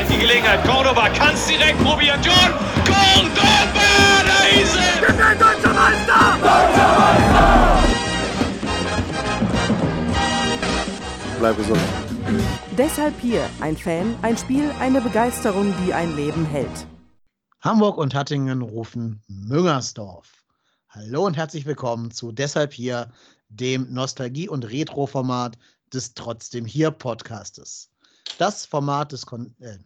vielleicht 0.00 0.10
die 0.10 0.18
Gelegenheit. 0.18 0.64
Cordoba 0.64 1.08
kann 1.10 1.34
es 1.34 1.46
direkt 1.46 1.78
probieren. 1.82 2.20
John 2.22 2.52
Cordoba, 2.84 3.80
da 4.26 4.60
ist 4.60 4.76
er! 4.76 5.00
Wir 5.00 5.08
sind 5.08 5.40
deutscher 5.40 5.74
Meister! 5.74 6.38
Deutscher 6.40 6.98
Meister! 6.98 7.78
Bleib 11.38 11.56
gesund. 11.56 11.80
Deshalb 12.76 13.18
hier 13.20 13.48
ein 13.60 13.76
Fan, 13.76 14.14
ein 14.22 14.36
Spiel, 14.36 14.70
eine 14.78 15.00
Begeisterung, 15.00 15.74
die 15.84 15.92
ein 15.92 16.14
Leben 16.16 16.44
hält. 16.44 16.86
Hamburg 17.60 17.98
und 17.98 18.14
Hattingen 18.14 18.62
rufen 18.62 19.22
Müngersdorf. 19.28 20.44
Hallo 20.88 21.26
und 21.26 21.36
herzlich 21.36 21.66
willkommen 21.66 22.10
zu 22.10 22.32
Deshalb 22.32 22.72
hier, 22.72 23.10
dem 23.48 23.92
Nostalgie- 23.92 24.48
und 24.48 24.64
Retro-Format 24.64 25.58
des 25.92 26.14
Trotzdem 26.14 26.64
hier 26.64 26.90
Podcastes. 26.90 27.90
Das 28.38 28.64
Format 28.64 29.12
des 29.12 29.26
Kon 29.26 29.54
äh, 29.60 29.78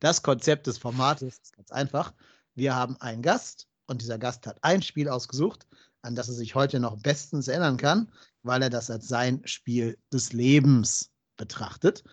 das 0.00 0.22
Konzept 0.22 0.66
des 0.66 0.78
Formates 0.78 1.38
ist 1.38 1.56
ganz 1.56 1.70
einfach. 1.70 2.12
Wir 2.54 2.74
haben 2.74 2.96
einen 3.00 3.22
Gast 3.22 3.68
und 3.86 4.02
dieser 4.02 4.18
Gast 4.18 4.46
hat 4.46 4.58
ein 4.62 4.82
Spiel 4.82 5.08
ausgesucht, 5.08 5.66
an 6.02 6.14
das 6.14 6.28
er 6.28 6.34
sich 6.34 6.54
heute 6.54 6.80
noch 6.80 6.96
bestens 6.98 7.48
erinnern 7.48 7.76
kann, 7.76 8.10
weil 8.42 8.62
er 8.62 8.70
das 8.70 8.90
als 8.90 9.08
sein 9.08 9.42
Spiel 9.44 9.98
des 10.12 10.32
Lebens 10.32 11.10
betrachtet. 11.36 12.04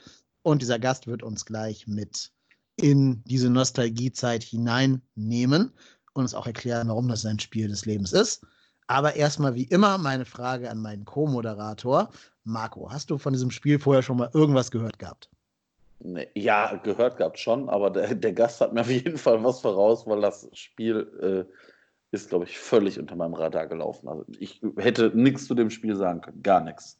Und 0.41 0.61
dieser 0.61 0.79
Gast 0.79 1.07
wird 1.07 1.23
uns 1.23 1.45
gleich 1.45 1.87
mit 1.87 2.31
in 2.75 3.23
diese 3.25 3.49
Nostalgiezeit 3.49 4.43
hineinnehmen 4.43 5.73
und 6.13 6.23
uns 6.23 6.33
auch 6.33 6.47
erklären, 6.47 6.89
warum 6.89 7.07
das 7.07 7.21
sein 7.21 7.39
Spiel 7.39 7.67
des 7.67 7.85
Lebens 7.85 8.13
ist. 8.13 8.45
Aber 8.87 9.15
erstmal 9.15 9.55
wie 9.55 9.63
immer 9.63 9.97
meine 9.97 10.25
Frage 10.25 10.69
an 10.69 10.79
meinen 10.79 11.05
Co-Moderator. 11.05 12.11
Marco, 12.43 12.91
hast 12.91 13.09
du 13.09 13.17
von 13.17 13.33
diesem 13.33 13.51
Spiel 13.51 13.79
vorher 13.79 14.03
schon 14.03 14.17
mal 14.17 14.29
irgendwas 14.33 14.71
gehört 14.71 14.99
gehabt? 14.99 15.29
Ja, 16.35 16.75
gehört 16.83 17.17
gehabt 17.17 17.39
schon, 17.39 17.69
aber 17.69 17.89
der, 17.89 18.13
der 18.15 18.33
Gast 18.33 18.59
hat 18.61 18.73
mir 18.73 18.81
auf 18.81 18.89
jeden 18.89 19.17
Fall 19.17 19.43
was 19.43 19.61
voraus, 19.61 20.05
weil 20.05 20.21
das 20.21 20.49
Spiel 20.53 21.47
äh, 21.47 21.53
ist, 22.11 22.29
glaube 22.29 22.45
ich, 22.45 22.57
völlig 22.59 22.99
unter 22.99 23.15
meinem 23.15 23.33
Radar 23.33 23.67
gelaufen. 23.67 24.07
Also 24.07 24.25
ich 24.37 24.61
hätte 24.77 25.11
nichts 25.15 25.45
zu 25.45 25.55
dem 25.55 25.69
Spiel 25.69 25.95
sagen 25.95 26.21
können, 26.21 26.43
gar 26.43 26.61
nichts. 26.61 26.99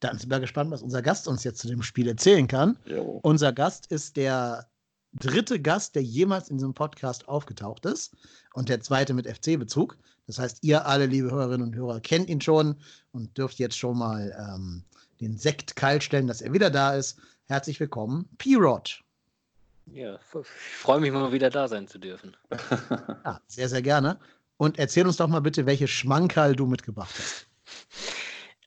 Dann 0.00 0.18
sind 0.18 0.30
wir 0.30 0.40
gespannt, 0.40 0.70
was 0.70 0.82
unser 0.82 1.02
Gast 1.02 1.28
uns 1.28 1.44
jetzt 1.44 1.60
zu 1.60 1.68
dem 1.68 1.82
Spiel 1.82 2.08
erzählen 2.08 2.48
kann. 2.48 2.78
Jo. 2.86 3.20
Unser 3.22 3.52
Gast 3.52 3.86
ist 3.90 4.16
der 4.16 4.66
dritte 5.12 5.60
Gast, 5.60 5.94
der 5.94 6.02
jemals 6.02 6.48
in 6.48 6.56
diesem 6.56 6.74
Podcast 6.74 7.28
aufgetaucht 7.28 7.86
ist 7.86 8.14
und 8.54 8.68
der 8.68 8.80
zweite 8.80 9.14
mit 9.14 9.26
FC-Bezug. 9.26 9.96
Das 10.26 10.38
heißt, 10.38 10.58
ihr 10.62 10.86
alle, 10.86 11.06
liebe 11.06 11.30
Hörerinnen 11.30 11.68
und 11.68 11.76
Hörer, 11.76 12.00
kennt 12.00 12.28
ihn 12.28 12.40
schon 12.40 12.76
und 13.12 13.36
dürft 13.38 13.58
jetzt 13.58 13.78
schon 13.78 13.98
mal 13.98 14.34
ähm, 14.38 14.84
den 15.20 15.36
Sekt 15.36 15.76
kalt 15.76 16.02
stellen, 16.02 16.26
dass 16.26 16.42
er 16.42 16.52
wieder 16.52 16.70
da 16.70 16.94
ist. 16.94 17.18
Herzlich 17.46 17.78
willkommen, 17.80 18.28
P-Rod. 18.38 19.02
Ja, 19.92 20.16
ich 20.16 20.46
freue 20.46 21.00
mich 21.00 21.12
mal 21.12 21.30
wieder 21.32 21.50
da 21.50 21.68
sein 21.68 21.86
zu 21.86 21.98
dürfen. 21.98 22.36
ja, 23.24 23.40
sehr, 23.46 23.68
sehr 23.68 23.82
gerne. 23.82 24.18
Und 24.56 24.78
erzähl 24.78 25.06
uns 25.06 25.16
doch 25.16 25.28
mal 25.28 25.40
bitte, 25.40 25.66
welche 25.66 25.86
Schmankerl 25.86 26.56
du 26.56 26.66
mitgebracht 26.66 27.14
hast. 27.16 27.46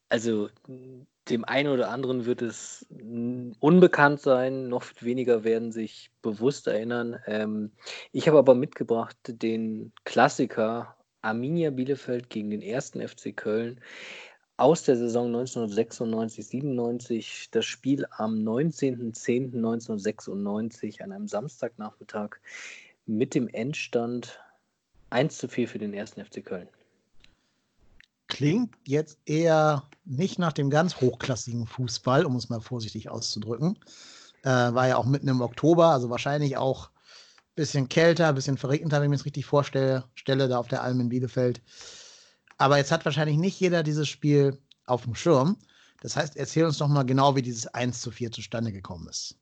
Also, 0.07 0.49
dem 1.29 1.45
einen 1.45 1.69
oder 1.69 1.89
anderen 1.89 2.25
wird 2.25 2.41
es 2.41 2.85
unbekannt 3.59 4.21
sein, 4.21 4.69
noch 4.69 4.85
weniger 5.01 5.43
werden 5.43 5.71
sich 5.71 6.09
bewusst 6.21 6.67
erinnern. 6.67 7.19
Ähm, 7.27 7.71
ich 8.11 8.27
habe 8.27 8.39
aber 8.39 8.55
mitgebracht 8.55 9.17
den 9.25 9.91
Klassiker 10.05 10.95
Arminia 11.21 11.69
Bielefeld 11.69 12.29
gegen 12.29 12.49
den 12.49 12.61
ersten 12.61 13.05
FC 13.05 13.35
Köln 13.35 13.81
aus 14.59 14.83
der 14.83 14.97
Saison 14.97 15.35
1996-97. 15.35 17.47
Das 17.51 17.65
Spiel 17.65 18.05
am 18.11 18.35
19.10.1996 18.35 21.01
an 21.01 21.11
einem 21.11 21.27
Samstagnachmittag 21.27 22.37
mit 23.05 23.35
dem 23.35 23.47
Endstand 23.47 24.39
1 25.09 25.37
zu 25.37 25.47
4 25.47 25.67
für 25.67 25.79
den 25.79 25.93
ersten 25.93 26.23
FC 26.23 26.45
Köln. 26.45 26.69
Klingt 28.27 28.75
jetzt 28.85 29.17
eher 29.25 29.89
nicht 30.05 30.37
nach 30.37 30.53
dem 30.53 30.69
ganz 30.69 31.01
hochklassigen 31.01 31.65
Fußball, 31.65 32.25
um 32.25 32.35
es 32.35 32.49
mal 32.49 32.61
vorsichtig 32.61 33.09
auszudrücken. 33.09 33.79
Äh, 34.43 34.49
war 34.49 34.87
ja 34.87 34.97
auch 34.97 35.05
mitten 35.05 35.29
im 35.29 35.41
Oktober, 35.41 35.87
also 35.87 36.11
wahrscheinlich 36.11 36.57
auch 36.57 36.89
ein 36.89 37.55
bisschen 37.55 37.89
kälter, 37.89 38.27
ein 38.27 38.35
bisschen 38.35 38.57
verregneter, 38.57 38.97
wenn 38.97 39.05
ich 39.05 39.09
mir 39.09 39.17
das 39.17 39.25
richtig 39.25 39.45
vorstelle, 39.45 40.03
Stelle 40.13 40.47
da 40.47 40.59
auf 40.59 40.67
der 40.67 40.83
Alm 40.83 40.99
in 40.99 41.09
Bielefeld. 41.09 41.63
Aber 42.59 42.77
jetzt 42.77 42.91
hat 42.91 43.05
wahrscheinlich 43.05 43.37
nicht 43.37 43.59
jeder 43.59 43.81
dieses 43.83 44.07
Spiel 44.07 44.57
auf 44.85 45.03
dem 45.03 45.15
Schirm. 45.15 45.57
Das 46.01 46.15
heißt, 46.15 46.37
erzähl 46.37 46.65
uns 46.65 46.77
doch 46.77 46.87
mal 46.87 47.03
genau, 47.03 47.35
wie 47.35 47.41
dieses 47.41 47.67
1 47.67 48.01
zu 48.01 48.11
4 48.11 48.31
zustande 48.31 48.71
gekommen 48.71 49.07
ist. 49.07 49.35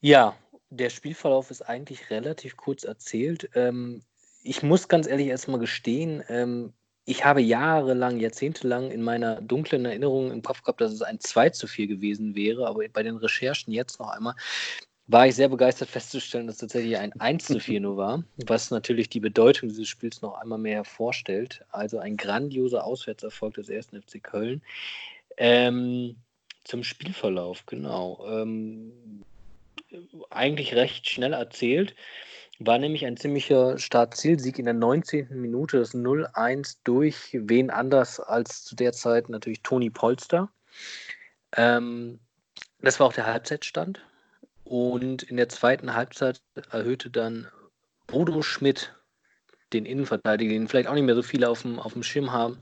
Ja, 0.00 0.34
der 0.70 0.90
Spielverlauf 0.90 1.50
ist 1.50 1.62
eigentlich 1.62 2.10
relativ 2.10 2.56
kurz 2.56 2.84
erzählt. 2.84 3.50
Ähm, 3.54 4.02
ich 4.42 4.62
muss 4.62 4.88
ganz 4.88 5.06
ehrlich 5.06 5.28
erstmal 5.28 5.60
gestehen, 5.60 6.22
ähm, 6.28 6.72
ich 7.04 7.24
habe 7.24 7.40
jahrelang, 7.40 8.18
jahrzehntelang 8.18 8.90
in 8.90 9.02
meiner 9.02 9.40
dunklen 9.40 9.86
Erinnerung 9.86 10.30
im 10.30 10.42
Kopf 10.42 10.60
gehabt, 10.60 10.82
dass 10.82 10.92
es 10.92 11.00
ein 11.00 11.18
2 11.18 11.48
zu 11.50 11.66
4 11.66 11.86
gewesen 11.86 12.34
wäre, 12.34 12.66
aber 12.66 12.86
bei 12.92 13.02
den 13.02 13.16
Recherchen 13.16 13.72
jetzt 13.72 13.98
noch 13.98 14.10
einmal 14.10 14.34
war 15.08 15.26
ich 15.26 15.34
sehr 15.34 15.48
begeistert 15.48 15.88
festzustellen, 15.88 16.46
dass 16.46 16.58
tatsächlich 16.58 16.98
ein 16.98 17.18
1 17.18 17.46
zu 17.46 17.60
4 17.60 17.80
nur 17.80 17.96
war, 17.96 18.24
was 18.46 18.70
natürlich 18.70 19.08
die 19.08 19.20
Bedeutung 19.20 19.70
dieses 19.70 19.88
Spiels 19.88 20.20
noch 20.20 20.34
einmal 20.34 20.58
mehr 20.58 20.76
hervorstellt. 20.76 21.64
Also 21.70 21.98
ein 21.98 22.18
grandioser 22.18 22.84
Auswärtserfolg 22.84 23.54
des 23.54 23.70
ersten 23.70 24.00
FC 24.00 24.22
Köln. 24.22 24.62
Ähm, 25.38 26.16
zum 26.64 26.84
Spielverlauf, 26.84 27.64
genau. 27.64 28.22
Ähm, 28.28 28.92
eigentlich 30.28 30.74
recht 30.74 31.08
schnell 31.08 31.32
erzählt. 31.32 31.94
War 32.58 32.78
nämlich 32.78 33.06
ein 33.06 33.16
ziemlicher 33.16 33.78
Start-Ziel-Sieg 33.78 34.58
in 34.58 34.66
der 34.66 34.74
19. 34.74 35.28
Minute, 35.40 35.78
das 35.78 35.94
0-1 35.94 36.78
durch 36.84 37.30
wen 37.32 37.70
anders 37.70 38.20
als 38.20 38.64
zu 38.64 38.76
der 38.76 38.92
Zeit 38.92 39.30
natürlich 39.30 39.62
Toni 39.62 39.88
Polster. 39.88 40.50
Ähm, 41.56 42.18
das 42.80 43.00
war 43.00 43.06
auch 43.06 43.12
der 43.14 43.26
Halbzeitstand. 43.26 44.02
Und 44.68 45.22
in 45.22 45.38
der 45.38 45.48
zweiten 45.48 45.94
Halbzeit 45.94 46.42
erhöhte 46.70 47.08
dann 47.08 47.48
Bodo 48.06 48.42
Schmidt 48.42 48.94
den 49.72 49.86
Innenverteidiger, 49.86 50.52
den 50.52 50.68
vielleicht 50.68 50.88
auch 50.88 50.94
nicht 50.94 51.04
mehr 51.04 51.14
so 51.14 51.22
viele 51.22 51.48
auf 51.48 51.62
dem, 51.62 51.78
auf 51.78 51.94
dem 51.94 52.02
Schirm 52.02 52.32
haben, 52.32 52.60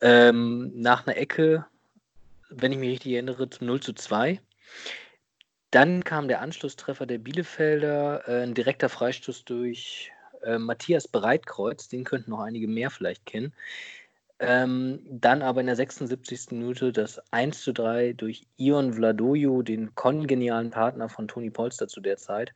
ähm, 0.00 0.70
nach 0.74 1.06
einer 1.06 1.16
Ecke, 1.16 1.66
wenn 2.50 2.70
ich 2.70 2.78
mich 2.78 2.90
richtig 2.90 3.14
erinnere, 3.14 3.50
zum 3.50 3.66
0 3.66 3.80
zu 3.80 3.94
2. 3.94 4.40
Dann 5.72 6.04
kam 6.04 6.28
der 6.28 6.40
Anschlusstreffer 6.40 7.04
der 7.04 7.18
Bielefelder, 7.18 8.28
äh, 8.28 8.42
ein 8.44 8.54
direkter 8.54 8.88
Freistoß 8.88 9.44
durch 9.44 10.12
äh, 10.42 10.58
Matthias 10.58 11.08
Breitkreuz, 11.08 11.88
den 11.88 12.04
könnten 12.04 12.30
noch 12.30 12.40
einige 12.40 12.68
mehr 12.68 12.90
vielleicht 12.90 13.26
kennen. 13.26 13.52
Ähm, 14.40 15.00
dann 15.08 15.42
aber 15.42 15.60
in 15.60 15.66
der 15.66 15.76
76. 15.76 16.50
Minute 16.50 16.92
das 16.92 17.20
1 17.32 17.62
zu 17.62 17.72
3 17.72 18.14
durch 18.14 18.42
Ion 18.56 18.94
Vladojo, 18.94 19.62
den 19.62 19.94
kongenialen 19.94 20.70
Partner 20.70 21.08
von 21.08 21.28
Toni 21.28 21.50
Polster 21.50 21.86
zu 21.88 22.00
der 22.00 22.16
Zeit. 22.16 22.52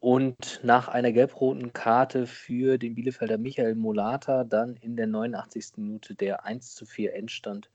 Und 0.00 0.60
nach 0.64 0.88
einer 0.88 1.12
gelb-roten 1.12 1.72
Karte 1.72 2.26
für 2.26 2.76
den 2.76 2.94
Bielefelder 2.94 3.38
Michael 3.38 3.76
Molata 3.76 4.44
dann 4.44 4.76
in 4.76 4.96
der 4.96 5.06
89. 5.06 5.76
Minute 5.76 6.14
der 6.14 6.44
1 6.44 6.74
zu 6.74 6.84
4 6.86 7.14
Endstand 7.14 7.70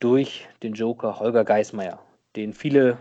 durch 0.00 0.48
den 0.62 0.72
Joker 0.72 1.20
Holger 1.20 1.44
Geismeier, 1.44 2.02
den 2.34 2.54
viele 2.54 2.98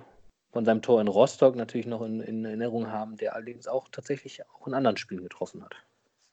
von 0.52 0.66
seinem 0.66 0.82
Tor 0.82 1.00
in 1.00 1.08
Rostock 1.08 1.56
natürlich 1.56 1.88
noch 1.88 2.02
in, 2.02 2.20
in 2.20 2.44
Erinnerung 2.44 2.92
haben, 2.92 3.18
der 3.18 3.36
allerdings 3.36 3.68
auch 3.68 3.88
tatsächlich 3.90 4.42
auch 4.50 4.68
in 4.68 4.74
anderen 4.74 4.98
Spielen 4.98 5.24
getroffen 5.24 5.64
hat. 5.64 5.76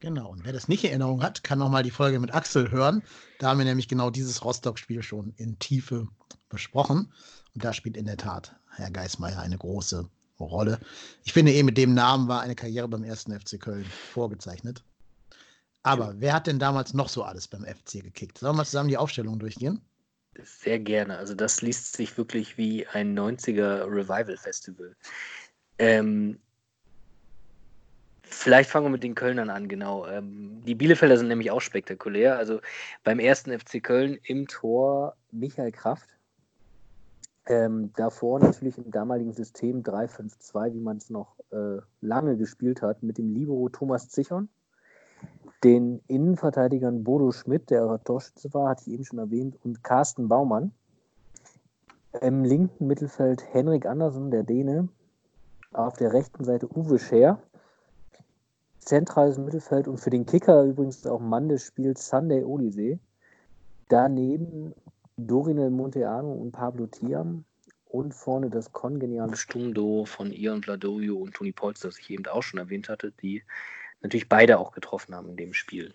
Genau, 0.01 0.31
und 0.31 0.45
wer 0.45 0.53
das 0.53 0.69
nicht 0.69 0.85
in 0.85 0.91
Erinnerung 0.91 1.23
hat, 1.23 1.43
kann 1.43 1.59
nochmal 1.59 1.83
die 1.83 1.91
Folge 1.91 2.21
mit 2.21 2.35
Axel 2.35 2.71
hören. 2.71 3.03
Da 3.39 3.49
haben 3.49 3.59
wir 3.59 3.65
nämlich 3.65 3.89
genau 3.89 4.11
dieses 4.11 4.45
Rostock-Spiel 4.45 5.03
schon 5.03 5.33
in 5.37 5.59
Tiefe 5.59 6.07
besprochen. 6.51 7.13
Und 7.55 7.65
da 7.65 7.73
spielt 7.73 7.97
in 7.97 8.05
der 8.05 8.19
Tat 8.19 8.55
Herr 8.75 8.91
Geismeier 8.91 9.41
eine 9.41 9.57
große 9.57 10.09
Rolle. 10.39 10.81
Ich 11.25 11.33
finde 11.33 11.53
eh, 11.53 11.63
mit 11.63 11.79
dem 11.79 11.95
Namen 11.95 12.29
war 12.29 12.43
eine 12.43 12.55
Karriere 12.55 12.89
beim 12.89 13.05
ersten 13.05 13.39
FC 13.39 13.59
Köln 13.59 13.85
vorgezeichnet. 13.85 14.85
Aber 15.83 16.15
wer 16.19 16.35
hat 16.35 16.47
denn 16.47 16.59
damals 16.59 16.93
noch 16.95 17.09
so 17.09 17.23
alles 17.23 17.49
beim 17.49 17.65
FC 17.65 18.03
gekickt? 18.03 18.39
Sollen 18.39 18.53
wir 18.53 18.59
mal 18.59 18.65
zusammen 18.65 18.89
die 18.89 18.99
Aufstellung 18.99 19.39
durchgehen? 19.39 19.81
Sehr 20.43 20.79
gerne. 20.79 21.17
Also 21.17 21.35
das 21.35 21.63
liest 21.63 21.97
sich 21.97 22.19
wirklich 22.19 22.59
wie 22.59 22.87
ein 22.89 23.19
90er 23.19 23.87
Revival-Festival. 23.87 24.95
Ähm, 25.79 26.39
vielleicht 28.29 28.71
fangen 28.71 28.87
wir 28.87 28.91
mit 28.91 29.03
den 29.03 29.15
Kölnern 29.15 29.51
an, 29.51 29.69
genau. 29.69 30.07
Ähm, 30.07 30.63
die 30.67 30.75
Bielefelder 30.75 31.17
sind 31.17 31.29
nämlich 31.29 31.51
auch 31.51 31.61
spektakulär. 31.61 32.37
Also 32.37 32.61
beim 33.05 33.19
ersten 33.19 33.57
FC 33.59 33.83
Köln 33.83 34.19
im 34.25 34.47
Tor 34.47 35.17
Michael 35.31 35.73
Kraft. 35.73 36.09
Ähm, 37.49 37.93
davor 37.97 38.41
natürlich 38.41 38.77
im 38.77 38.91
damaligen 38.91 39.33
System 39.33 39.83
3-5-2, 39.83 40.75
wie 40.75 40.81
man 40.81 40.97
es 40.97 41.11
noch 41.11 41.37
äh, 41.53 41.79
lange 42.01 42.37
gespielt 42.37 42.83
hat, 42.83 43.03
mit 43.03 43.19
dem 43.19 43.33
Libero 43.33 43.69
Thomas 43.69 44.09
Zichon 44.09 44.49
den 45.65 46.01
Innenverteidigern 46.07 47.03
Bodo 47.03 47.33
Schmidt, 47.33 47.71
der 47.71 48.01
Torschütze 48.05 48.53
war, 48.55 48.69
hatte 48.69 48.85
ich 48.87 48.93
eben 48.93 49.05
schon 49.05 49.19
erwähnt, 49.19 49.57
und 49.65 49.83
Carsten 49.83 50.29
Baumann. 50.29 50.73
Im 52.21 52.45
linken 52.45 52.87
Mittelfeld 52.87 53.43
Henrik 53.53 53.87
Andersen, 53.87 54.31
der 54.31 54.43
Däne. 54.43 54.89
Auf 55.73 55.97
der 55.97 56.13
rechten 56.13 56.45
Seite 56.45 56.69
Uwe 56.69 56.99
Scher. 56.99 57.43
Zentrales 58.87 59.37
Mittelfeld 59.37 59.89
und 59.89 59.99
für 59.99 60.11
den 60.11 60.25
Kicker 60.27 60.63
übrigens 60.63 61.05
auch 61.07 61.21
Mann 61.21 61.49
des 61.49 61.67
Spiels 61.67 62.09
Sunday 62.09 62.45
Olisee. 62.45 62.99
Daneben 63.89 64.75
Dorinel 65.17 65.71
Monteano 65.71 66.33
und 66.33 66.53
Pablo 66.53 66.87
Tiam. 66.87 67.45
Und 67.89 68.13
vorne 68.13 68.51
das 68.51 68.73
kongeniale 68.73 69.37
Stumdo 69.37 70.05
von 70.05 70.31
Ion 70.33 70.63
Vladorio 70.63 71.17
und 71.17 71.35
Toni 71.35 71.53
Polz, 71.53 71.81
das 71.81 71.99
ich 71.99 72.11
eben 72.11 72.27
auch 72.27 72.43
schon 72.43 72.59
erwähnt 72.59 72.89
hatte, 72.89 73.13
die 73.23 73.43
natürlich 74.03 74.29
beide 74.29 74.59
auch 74.59 74.73
getroffen 74.73 75.15
haben 75.15 75.31
in 75.31 75.37
dem 75.37 75.55
Spiel. 75.55 75.95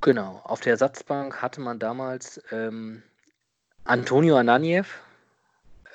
Genau, 0.00 0.40
auf 0.44 0.60
der 0.60 0.72
Ersatzbank 0.72 1.42
hatte 1.42 1.60
man 1.60 1.78
damals 1.78 2.40
ähm, 2.52 3.02
Antonio 3.84 4.36
Ananiev, 4.36 5.00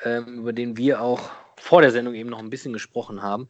ähm, 0.03 0.39
über 0.39 0.53
den 0.53 0.75
wir 0.75 1.01
auch 1.01 1.31
vor 1.55 1.81
der 1.81 1.91
Sendung 1.91 2.13
eben 2.13 2.29
noch 2.29 2.39
ein 2.39 2.49
bisschen 2.49 2.73
gesprochen 2.73 3.21
haben. 3.21 3.47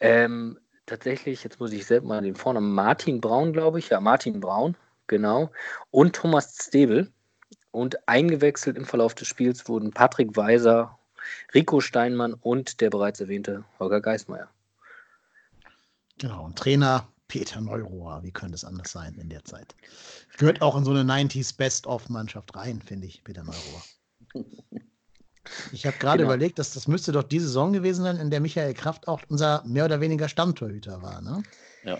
Ähm, 0.00 0.58
tatsächlich, 0.86 1.44
jetzt 1.44 1.60
muss 1.60 1.72
ich 1.72 1.86
selbst 1.86 2.06
mal 2.06 2.22
den 2.22 2.36
Vornamen, 2.36 2.72
Martin 2.72 3.20
Braun, 3.20 3.52
glaube 3.52 3.78
ich, 3.78 3.90
ja, 3.90 4.00
Martin 4.00 4.40
Braun, 4.40 4.76
genau, 5.06 5.50
und 5.90 6.14
Thomas 6.16 6.56
Stebel. 6.60 7.12
Und 7.70 8.08
eingewechselt 8.08 8.76
im 8.76 8.86
Verlauf 8.86 9.14
des 9.14 9.28
Spiels 9.28 9.68
wurden 9.68 9.92
Patrick 9.92 10.36
Weiser, 10.36 10.98
Rico 11.54 11.80
Steinmann 11.80 12.34
und 12.34 12.80
der 12.80 12.90
bereits 12.90 13.20
erwähnte 13.20 13.64
Holger 13.78 14.00
Geismeier. 14.00 14.48
Genau, 16.18 16.46
und 16.46 16.58
Trainer 16.58 17.06
Peter 17.28 17.60
Neurohr, 17.60 18.22
wie 18.22 18.32
könnte 18.32 18.54
es 18.54 18.64
anders 18.64 18.90
sein 18.90 19.14
in 19.14 19.28
der 19.28 19.44
Zeit? 19.44 19.76
Gehört 20.38 20.62
auch 20.62 20.76
in 20.76 20.84
so 20.84 20.92
eine 20.92 21.02
90s 21.02 21.56
Best-of-Mannschaft 21.56 22.56
rein, 22.56 22.80
finde 22.80 23.06
ich, 23.06 23.22
Peter 23.22 23.44
Neurohr. 23.44 23.82
Ich 25.72 25.86
habe 25.86 25.96
gerade 25.98 26.18
genau. 26.18 26.30
überlegt, 26.30 26.58
dass 26.58 26.74
das 26.74 26.88
müsste 26.88 27.12
doch 27.12 27.22
die 27.22 27.40
Saison 27.40 27.72
gewesen 27.72 28.02
sein, 28.04 28.16
in 28.16 28.30
der 28.30 28.40
Michael 28.40 28.74
Kraft 28.74 29.08
auch 29.08 29.20
unser 29.28 29.62
mehr 29.66 29.84
oder 29.84 30.00
weniger 30.00 30.28
Stammtorhüter 30.28 31.02
war, 31.02 31.20
ne? 31.20 31.42
Ja. 31.84 31.98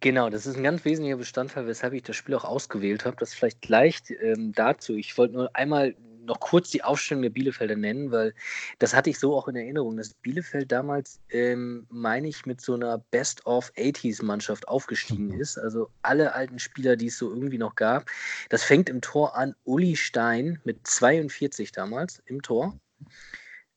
Genau, 0.00 0.30
das 0.30 0.46
ist 0.46 0.56
ein 0.56 0.62
ganz 0.62 0.84
wesentlicher 0.86 1.18
Bestandteil, 1.18 1.66
weshalb 1.66 1.92
ich 1.92 2.02
das 2.02 2.16
Spiel 2.16 2.34
auch 2.34 2.44
ausgewählt 2.44 3.04
habe. 3.04 3.16
Das 3.20 3.34
vielleicht 3.34 3.68
leicht 3.68 4.10
ähm, 4.10 4.52
dazu. 4.52 4.94
Ich 4.94 5.18
wollte 5.18 5.34
nur 5.34 5.50
einmal 5.54 5.94
noch 6.24 6.40
kurz 6.40 6.70
die 6.70 6.82
Aufstellung 6.82 7.22
der 7.22 7.30
Bielefelder 7.30 7.76
nennen, 7.76 8.10
weil 8.10 8.34
das 8.78 8.94
hatte 8.94 9.10
ich 9.10 9.18
so 9.18 9.36
auch 9.36 9.48
in 9.48 9.56
Erinnerung, 9.56 9.96
dass 9.96 10.14
Bielefeld 10.14 10.70
damals, 10.70 11.20
ähm, 11.30 11.86
meine 11.90 12.28
ich, 12.28 12.46
mit 12.46 12.60
so 12.60 12.74
einer 12.74 12.98
Best-of-80s-Mannschaft 13.10 14.68
aufgestiegen 14.68 15.28
mhm. 15.28 15.40
ist. 15.40 15.58
Also 15.58 15.90
alle 16.02 16.34
alten 16.34 16.58
Spieler, 16.58 16.96
die 16.96 17.06
es 17.06 17.18
so 17.18 17.30
irgendwie 17.30 17.58
noch 17.58 17.74
gab. 17.74 18.10
Das 18.48 18.62
fängt 18.62 18.88
im 18.88 19.00
Tor 19.00 19.36
an, 19.36 19.54
Uli 19.64 19.96
Stein 19.96 20.60
mit 20.64 20.86
42 20.86 21.72
damals 21.72 22.22
im 22.26 22.42
Tor. 22.42 22.78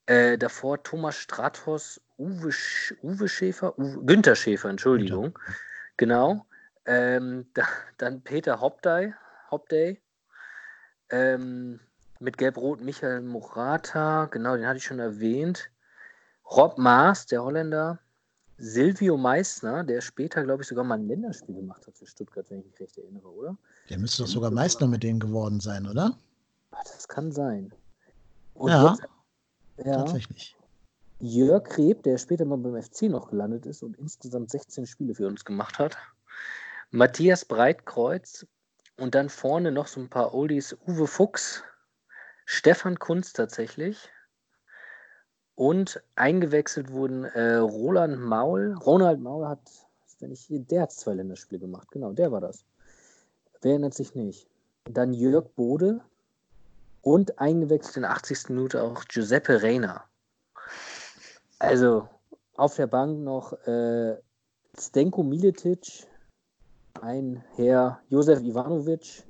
Äh, 0.05 0.37
davor 0.37 0.83
Thomas 0.83 1.17
Stratos, 1.17 2.01
Uwe, 2.17 2.51
Sch 2.51 2.93
Uwe 3.01 3.27
Schäfer, 3.27 3.77
Uwe, 3.79 4.05
Günther 4.05 4.35
Schäfer, 4.35 4.69
Entschuldigung. 4.69 5.33
Günther. 5.33 5.53
Genau. 5.97 6.45
Ähm, 6.85 7.47
da, 7.53 7.67
dann 7.97 8.21
Peter 8.21 8.59
Hopday, 8.59 9.13
Hopday. 9.51 10.01
Ähm, 11.09 11.79
mit 12.23 12.37
Gelb-Rot 12.37 12.81
Michael 12.81 13.21
Morata, 13.21 14.25
genau, 14.25 14.55
den 14.55 14.65
hatte 14.65 14.77
ich 14.77 14.85
schon 14.85 14.99
erwähnt. 14.99 15.69
Rob 16.49 16.77
Maas, 16.77 17.25
der 17.25 17.43
Holländer. 17.43 17.99
Silvio 18.57 19.17
Meissner, 19.17 19.83
der 19.83 19.99
später, 19.99 20.43
glaube 20.43 20.61
ich, 20.61 20.69
sogar 20.69 20.85
mal 20.85 20.95
ein 20.95 21.07
Länderspiel 21.07 21.55
gemacht 21.55 21.85
hat 21.85 21.97
für 21.97 22.05
Stuttgart, 22.05 22.49
wenn 22.49 22.59
ich 22.59 22.65
mich 22.65 22.79
recht 22.79 22.97
erinnere, 22.97 23.27
oder? 23.27 23.57
Der 23.89 23.97
müsste 23.97 24.23
doch 24.23 24.29
sogar 24.29 24.51
Meister 24.51 24.87
mit 24.87 25.03
denen 25.03 25.19
geworden 25.19 25.59
sein, 25.59 25.85
oder? 25.87 26.17
Ach, 26.71 26.83
das 26.83 27.07
kann 27.07 27.31
sein. 27.31 27.73
Und 28.53 28.69
ja, 28.69 28.95
ja, 29.83 29.97
tatsächlich. 29.97 30.55
Jörg 31.19 31.63
Kreb, 31.63 32.03
der 32.03 32.17
später 32.17 32.45
mal 32.45 32.57
beim 32.57 32.81
FC 32.81 33.03
noch 33.03 33.29
gelandet 33.29 33.65
ist 33.65 33.81
und 33.81 33.97
insgesamt 33.97 34.51
16 34.51 34.85
Spiele 34.85 35.15
für 35.15 35.27
uns 35.27 35.43
gemacht 35.43 35.79
hat. 35.79 35.97
Matthias 36.91 37.43
Breitkreuz 37.43 38.45
und 38.97 39.15
dann 39.15 39.29
vorne 39.29 39.71
noch 39.71 39.87
so 39.87 39.99
ein 39.99 40.09
paar 40.09 40.33
Oldies. 40.33 40.77
Uwe 40.87 41.07
Fuchs, 41.07 41.63
Stefan 42.45 42.99
Kunz 42.99 43.33
tatsächlich. 43.33 44.09
Und 45.55 46.01
eingewechselt 46.15 46.91
wurden 46.91 47.25
äh, 47.25 47.55
Roland 47.55 48.19
Maul. 48.19 48.73
Ronald 48.73 49.19
Maul 49.19 49.47
hat, 49.47 49.61
wenn 50.19 50.31
ich 50.31 50.41
hier, 50.41 50.59
der 50.59 50.83
hat 50.83 50.91
zwei 50.91 51.13
Länderspiele 51.13 51.59
gemacht. 51.59 51.89
Genau, 51.91 52.11
der 52.11 52.31
war 52.31 52.41
das. 52.41 52.65
Wer 53.61 53.71
erinnert 53.71 53.93
sich 53.93 54.15
nicht? 54.15 54.47
Dann 54.85 55.13
Jörg 55.13 55.45
Bode 55.55 56.01
und 57.01 57.39
eingewechselt 57.39 57.97
in 57.97 58.01
der 58.01 58.11
80. 58.11 58.49
Minute 58.49 58.81
auch 58.81 59.05
Giuseppe 59.05 59.61
Reina. 59.61 60.03
Also 61.59 62.09
auf 62.55 62.75
der 62.75 62.87
Bank 62.87 63.19
noch 63.19 63.53
äh, 63.67 64.17
Stenko 64.77 65.23
Miletic, 65.23 66.07
ein 66.99 67.43
Herr 67.55 68.01
Josef 68.09 68.41
Ivanovic, 68.41 69.23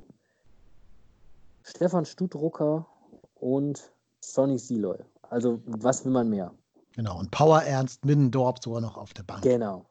Stefan 1.64 2.06
Studrucker 2.06 2.88
und 3.44 3.92
Sonny 4.22 4.58
Siloy. 4.58 4.98
Also, 5.30 5.62
was 5.66 6.06
will 6.06 6.14
man 6.14 6.30
mehr? 6.30 6.54
Genau, 6.96 7.20
und 7.20 7.32
Power 7.32 7.62
Ernst 7.64 8.06
Middendorf 8.06 8.60
sogar 8.62 8.82
noch 8.82 8.98
auf 8.98 9.14
der 9.14 9.24
Bank. 9.24 9.44
Genau. 9.44 9.86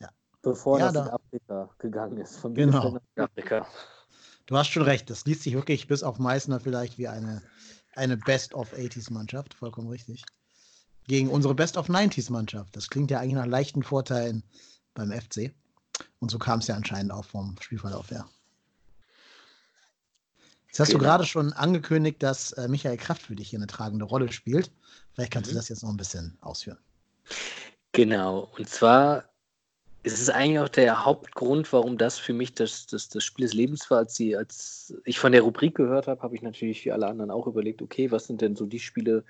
Ja. 0.00 0.08
Bevor 0.42 0.78
ja, 0.78 0.92
das 0.92 0.94
da. 0.94 1.06
in 1.06 1.10
Afrika 1.10 1.70
gegangen 1.78 2.18
ist. 2.18 2.36
Von 2.36 2.54
genau. 2.54 2.98
Afrika. 3.16 3.66
Du 4.46 4.56
hast 4.56 4.68
schon 4.68 4.84
recht, 4.84 5.10
das 5.10 5.24
liest 5.24 5.42
sich 5.42 5.54
wirklich 5.54 5.88
bis 5.88 6.04
auf 6.04 6.20
Meißner 6.20 6.60
vielleicht 6.60 6.98
wie 6.98 7.08
eine, 7.08 7.42
eine 7.94 8.16
Best-of-80s-Mannschaft, 8.16 9.54
vollkommen 9.54 9.88
richtig. 9.88 10.24
Gegen 11.08 11.30
unsere 11.30 11.54
Best-of-90s-Mannschaft. 11.54 12.76
Das 12.76 12.88
klingt 12.88 13.10
ja 13.10 13.18
eigentlich 13.18 13.34
nach 13.34 13.46
leichten 13.46 13.82
Vorteilen 13.82 14.44
beim 14.94 15.10
FC. 15.10 15.52
Und 16.20 16.30
so 16.30 16.38
kam 16.38 16.60
es 16.60 16.68
ja 16.68 16.76
anscheinend 16.76 17.12
auch 17.12 17.24
vom 17.24 17.56
Spielverlauf 17.60 18.10
her. 18.10 18.28
Jetzt 20.68 20.80
hast 20.80 20.88
genau. 20.88 20.98
du 20.98 21.04
gerade 21.04 21.24
schon 21.24 21.52
angekündigt, 21.52 22.22
dass 22.22 22.52
äh, 22.52 22.68
Michael 22.68 22.96
Kraft 22.96 23.22
für 23.22 23.36
dich 23.36 23.50
hier 23.50 23.58
eine 23.58 23.66
tragende 23.66 24.04
Rolle 24.04 24.30
spielt. 24.32 24.70
Vielleicht 25.14 25.32
kannst 25.32 25.50
mhm. 25.50 25.54
du 25.54 25.58
das 25.58 25.68
jetzt 25.68 25.82
noch 25.82 25.90
ein 25.90 25.96
bisschen 25.96 26.36
ausführen. 26.40 26.78
Genau, 27.92 28.50
und 28.56 28.68
zwar 28.68 29.24
ist 30.02 30.20
es 30.20 30.30
eigentlich 30.30 30.60
auch 30.60 30.68
der 30.68 31.04
Hauptgrund, 31.04 31.72
warum 31.72 31.98
das 31.98 32.16
für 32.18 32.32
mich 32.32 32.54
das, 32.54 32.86
das, 32.86 33.08
das 33.08 33.24
Spiel 33.24 33.44
des 33.44 33.54
Lebens 33.54 33.90
war. 33.90 33.98
Als, 33.98 34.14
sie, 34.14 34.36
als 34.36 34.94
ich 35.04 35.18
von 35.18 35.32
der 35.32 35.42
Rubrik 35.42 35.74
gehört 35.74 36.06
habe, 36.06 36.22
habe 36.22 36.36
ich 36.36 36.42
natürlich 36.42 36.84
wie 36.84 36.92
alle 36.92 37.08
anderen 37.08 37.32
auch 37.32 37.48
überlegt, 37.48 37.82
okay, 37.82 38.10
was 38.12 38.26
sind 38.26 38.40
denn 38.40 38.54
so 38.54 38.66
die 38.66 38.78
Spiele 38.78 39.24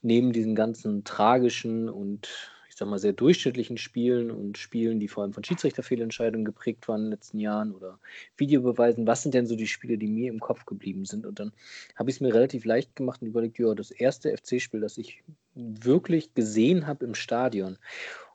neben 0.00 0.32
diesen 0.32 0.54
ganzen 0.54 1.04
tragischen 1.04 1.90
und 1.90 2.28
ich 2.76 2.78
sag 2.78 2.90
mal, 2.90 2.98
sehr 2.98 3.14
durchschnittlichen 3.14 3.78
Spielen 3.78 4.30
und 4.30 4.58
Spielen, 4.58 5.00
die 5.00 5.08
vor 5.08 5.22
allem 5.22 5.32
von 5.32 5.42
Schiedsrichterfehlentscheidungen 5.42 6.44
geprägt 6.44 6.86
waren 6.88 7.00
in 7.00 7.04
den 7.06 7.12
letzten 7.12 7.38
Jahren 7.38 7.74
oder 7.74 7.98
Videobeweisen, 8.36 9.06
was 9.06 9.22
sind 9.22 9.32
denn 9.32 9.46
so 9.46 9.56
die 9.56 9.66
Spiele, 9.66 9.96
die 9.96 10.08
mir 10.08 10.30
im 10.30 10.40
Kopf 10.40 10.66
geblieben 10.66 11.06
sind? 11.06 11.24
Und 11.24 11.40
dann 11.40 11.54
habe 11.94 12.10
ich 12.10 12.16
es 12.16 12.20
mir 12.20 12.34
relativ 12.34 12.66
leicht 12.66 12.94
gemacht 12.94 13.22
und 13.22 13.28
überlegt, 13.28 13.58
ja, 13.58 13.74
das 13.74 13.90
erste 13.90 14.36
FC-Spiel, 14.36 14.80
das 14.80 14.98
ich 14.98 15.24
wirklich 15.54 16.34
gesehen 16.34 16.86
habe 16.86 17.06
im 17.06 17.14
Stadion. 17.14 17.78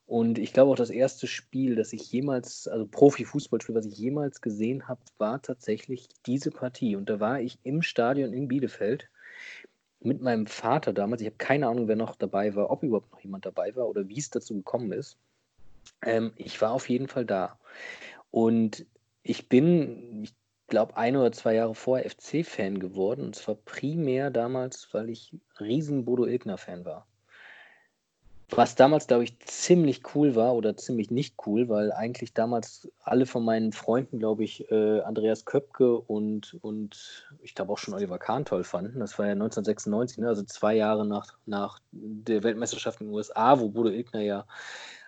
Und 0.07 0.39
ich 0.39 0.53
glaube 0.53 0.71
auch 0.71 0.75
das 0.75 0.89
erste 0.89 1.27
Spiel, 1.27 1.75
das 1.75 1.93
ich 1.93 2.11
jemals, 2.11 2.67
also 2.67 2.87
Profi-Fußballspiel, 2.87 3.75
was 3.75 3.85
ich 3.85 3.99
jemals 3.99 4.41
gesehen 4.41 4.87
habe, 4.87 5.01
war 5.19 5.39
tatsächlich 5.43 6.07
diese 6.25 6.49
Partie. 6.49 6.95
Und 6.95 7.11
da 7.11 7.19
war 7.19 7.39
ich 7.41 7.59
im 7.61 7.83
Stadion 7.83 8.33
in 8.33 8.47
Bielefeld 8.47 9.07
mit 10.03 10.21
meinem 10.21 10.47
Vater 10.47 10.93
damals, 10.93 11.21
ich 11.21 11.27
habe 11.27 11.37
keine 11.37 11.67
Ahnung, 11.67 11.87
wer 11.87 11.95
noch 11.95 12.15
dabei 12.15 12.55
war, 12.55 12.71
ob 12.71 12.83
überhaupt 12.83 13.11
noch 13.11 13.21
jemand 13.21 13.45
dabei 13.45 13.75
war 13.75 13.87
oder 13.87 14.07
wie 14.07 14.19
es 14.19 14.29
dazu 14.29 14.55
gekommen 14.55 14.91
ist. 14.91 15.17
Ähm, 16.01 16.33
ich 16.35 16.59
war 16.61 16.71
auf 16.71 16.89
jeden 16.89 17.07
Fall 17.07 17.25
da. 17.25 17.59
Und 18.31 18.85
ich 19.23 19.49
bin, 19.49 20.23
ich 20.23 20.33
glaube, 20.67 20.97
ein 20.97 21.15
oder 21.15 21.31
zwei 21.31 21.55
Jahre 21.55 21.75
vorher 21.75 22.09
FC-Fan 22.09 22.79
geworden. 22.79 23.25
Und 23.25 23.35
zwar 23.35 23.55
primär 23.55 24.31
damals, 24.31 24.91
weil 24.93 25.09
ich 25.09 25.35
riesen 25.59 26.05
Bodo 26.05 26.25
Ilgner-Fan 26.25 26.85
war. 26.85 27.05
Was 28.53 28.75
damals, 28.75 29.07
glaube 29.07 29.23
ich, 29.23 29.39
ziemlich 29.39 30.01
cool 30.13 30.35
war 30.35 30.55
oder 30.55 30.75
ziemlich 30.75 31.09
nicht 31.09 31.35
cool, 31.45 31.69
weil 31.69 31.93
eigentlich 31.93 32.33
damals 32.33 32.91
alle 33.01 33.25
von 33.25 33.45
meinen 33.45 33.71
Freunden, 33.71 34.19
glaube 34.19 34.43
ich, 34.43 34.69
äh, 34.69 34.99
Andreas 35.01 35.45
Köpke 35.45 35.97
und, 35.97 36.57
und 36.61 37.29
ich 37.41 37.55
glaube 37.55 37.71
auch 37.71 37.77
schon 37.77 37.93
Oliver 37.93 38.19
Kahn 38.19 38.43
toll 38.43 38.65
fanden. 38.65 38.99
Das 38.99 39.17
war 39.17 39.25
ja 39.25 39.31
1996, 39.31 40.17
ne? 40.17 40.27
also 40.27 40.43
zwei 40.43 40.75
Jahre 40.75 41.05
nach, 41.05 41.37
nach 41.45 41.79
der 41.91 42.43
Weltmeisterschaft 42.43 42.99
in 42.99 43.07
den 43.07 43.15
USA, 43.15 43.57
wo 43.59 43.69
Bodo 43.69 43.89
Ilgner 43.89 44.21
ja 44.21 44.45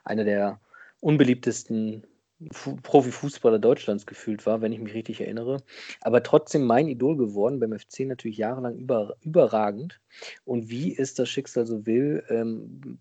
einer 0.06 0.24
der 0.24 0.62
unbeliebtesten 1.02 2.08
Profifußballer 2.50 3.60
Deutschlands 3.60 4.06
gefühlt 4.06 4.46
war, 4.46 4.62
wenn 4.62 4.72
ich 4.72 4.80
mich 4.80 4.94
richtig 4.94 5.20
erinnere. 5.20 5.64
Aber 6.02 6.24
trotzdem 6.24 6.64
mein 6.66 6.88
Idol 6.88 7.18
geworden, 7.18 7.60
beim 7.60 7.78
FC 7.78 8.02
natürlich 8.02 8.38
jahrelang 8.38 8.78
über, 8.78 9.16
überragend. 9.22 10.00
Und 10.46 10.70
wie 10.70 10.98
es 10.98 11.14
das 11.14 11.30
Schicksal 11.30 11.66
so 11.66 11.86
will, 11.86 12.24
ähm, 12.30 13.00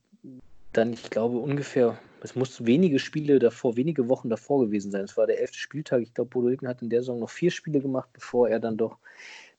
dann, 0.73 0.93
ich 0.93 1.11
glaube, 1.11 1.38
ungefähr, 1.38 1.99
es 2.23 2.35
muss 2.35 2.64
wenige 2.64 2.99
Spiele 2.99 3.38
davor, 3.38 3.76
wenige 3.76 4.09
Wochen 4.09 4.29
davor 4.29 4.64
gewesen 4.64 4.91
sein. 4.91 5.05
Es 5.05 5.17
war 5.17 5.26
der 5.26 5.41
elfte 5.41 5.59
Spieltag. 5.59 6.02
Ich 6.02 6.14
glaube, 6.14 6.31
Bodo 6.31 6.49
Ilgen 6.49 6.69
hat 6.69 6.83
in 6.83 6.91
der 6.91 7.00
Saison 7.00 7.21
noch 7.21 7.31
vier 7.31 7.50
Spiele 7.50 7.81
gemacht, 7.81 8.09
bevor 8.12 8.49
er 8.49 8.61
dann 8.61 8.76
doch 8.76 8.99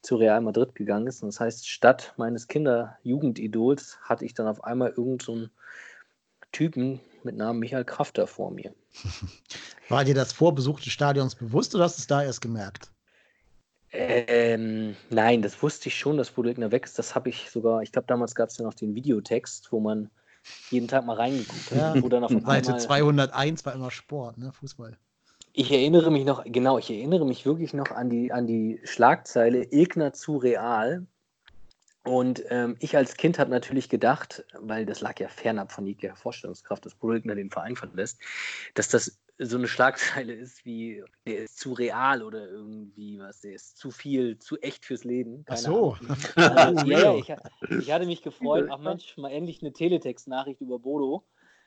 zu 0.02 0.18
Real 0.18 0.42
Madrid 0.42 0.76
gegangen 0.76 1.08
ist. 1.08 1.24
Und 1.24 1.34
das 1.34 1.40
heißt, 1.40 1.68
statt 1.68 2.14
meines 2.18 2.48
Kinder-Jugendidols 2.48 4.00
hatte 4.02 4.26
ich 4.26 4.34
dann 4.34 4.48
auf 4.48 4.64
einmal 4.64 4.90
irgendeinen 4.90 5.44
so 5.44 5.50
Typen 6.52 7.00
mit 7.24 7.36
Namen 7.38 7.60
Michael 7.60 7.86
Kraft 7.86 8.18
da 8.18 8.26
vor 8.26 8.52
mir. 8.52 8.74
War 9.90 10.04
dir 10.04 10.16
das 10.16 10.34
Vorbesuch 10.34 10.80
des 10.80 10.94
Stadions 10.94 11.36
bewusst 11.36 11.74
oder 11.74 11.86
hast 11.86 11.98
du 11.98 12.02
es 12.02 12.08
da 12.08 12.24
erst 12.24 12.42
gemerkt? 12.42 12.92
Ähm, 13.92 14.96
nein, 15.10 15.42
das 15.42 15.62
wusste 15.62 15.90
ich 15.90 15.96
schon, 15.96 16.18
dass 16.18 16.32
Bodo 16.32 16.50
Ilgner 16.50 16.72
weg 16.72 16.86
ist. 16.86 16.98
Das 16.98 17.14
habe 17.14 17.30
ich 17.30 17.50
sogar, 17.50 17.82
ich 17.84 17.92
glaube, 17.92 18.08
damals 18.08 18.34
gab 18.34 18.50
es 18.50 18.58
ja 18.58 18.66
noch 18.66 18.74
den 18.74 18.96
Videotext, 18.96 19.72
wo 19.72 19.80
man 19.80 20.10
jeden 20.70 20.88
Tag 20.88 21.06
mal 21.06 21.16
reingeguckt 21.16 21.72
ja, 21.72 21.94
hat. 21.96 22.12
Dann 22.12 22.24
auf 22.24 22.32
Seite 22.46 22.78
201 22.78 23.66
war 23.66 23.74
immer 23.74 23.92
Sport, 23.92 24.38
ne? 24.38 24.52
Fußball. 24.52 24.98
Ich 25.56 25.72
erinnere 25.72 26.10
mich 26.10 26.26
noch, 26.26 26.44
genau, 26.46 26.80
ich 26.80 26.90
erinnere 26.90 27.26
mich 27.26 27.46
wirklich 27.46 27.74
noch 27.74 27.92
an 27.92 28.10
die, 28.10 28.32
an 28.32 28.48
die 28.48 28.80
Schlagzeile 28.86 29.72
Ilgner 29.72 30.12
zu 30.12 30.38
Real. 30.38 31.06
Und 32.04 32.44
ähm, 32.50 32.76
ich 32.80 32.98
als 32.98 33.16
Kind 33.16 33.40
habe 33.40 33.50
natürlich 33.50 33.88
gedacht, 33.88 34.44
weil 34.60 34.86
das 34.86 35.00
lag 35.00 35.20
ja 35.22 35.30
fernab 35.30 35.72
von 35.72 35.86
jeglicher 35.86 36.18
Vorstellungskraft, 36.18 36.86
dass 36.86 36.96
Bodo 36.96 37.14
Ilgner 37.14 37.36
den 37.36 37.50
Verein 37.50 37.78
verlässt, 37.78 38.20
dass 38.74 38.90
das 38.90 39.18
so 39.40 39.58
eine 39.58 39.68
Schlagzeile 39.68 40.34
ist 40.34 40.66
wie, 40.66 41.04
der 41.26 41.46
ist 41.46 41.60
zu 41.60 41.74
real 41.74 42.22
oder 42.22 42.48
irgendwie 42.48 43.20
was, 43.20 43.42
der 43.42 43.54
ist 43.54 43.78
zu 43.78 43.90
viel, 43.90 44.38
zu 44.38 44.58
echt 44.60 44.86
fürs 44.86 45.06
Leben. 45.06 45.46
Keine 45.46 45.60
Ach 45.60 45.64
so. 45.64 45.98
Also, 46.36 46.86
ja, 46.86 47.16
ich, 47.16 47.34
ich, 47.80 47.92
hatte 47.92 48.06
mich 48.06 48.22
gefreut, 48.22 48.68
ach 48.70 48.80
Mensch, 48.80 49.18
mal 49.18 49.32
endlich 49.32 49.62
eine 49.62 49.72
Teletext-Nachricht 49.72 50.62
über 50.62 50.80
Bodo. 50.80 51.24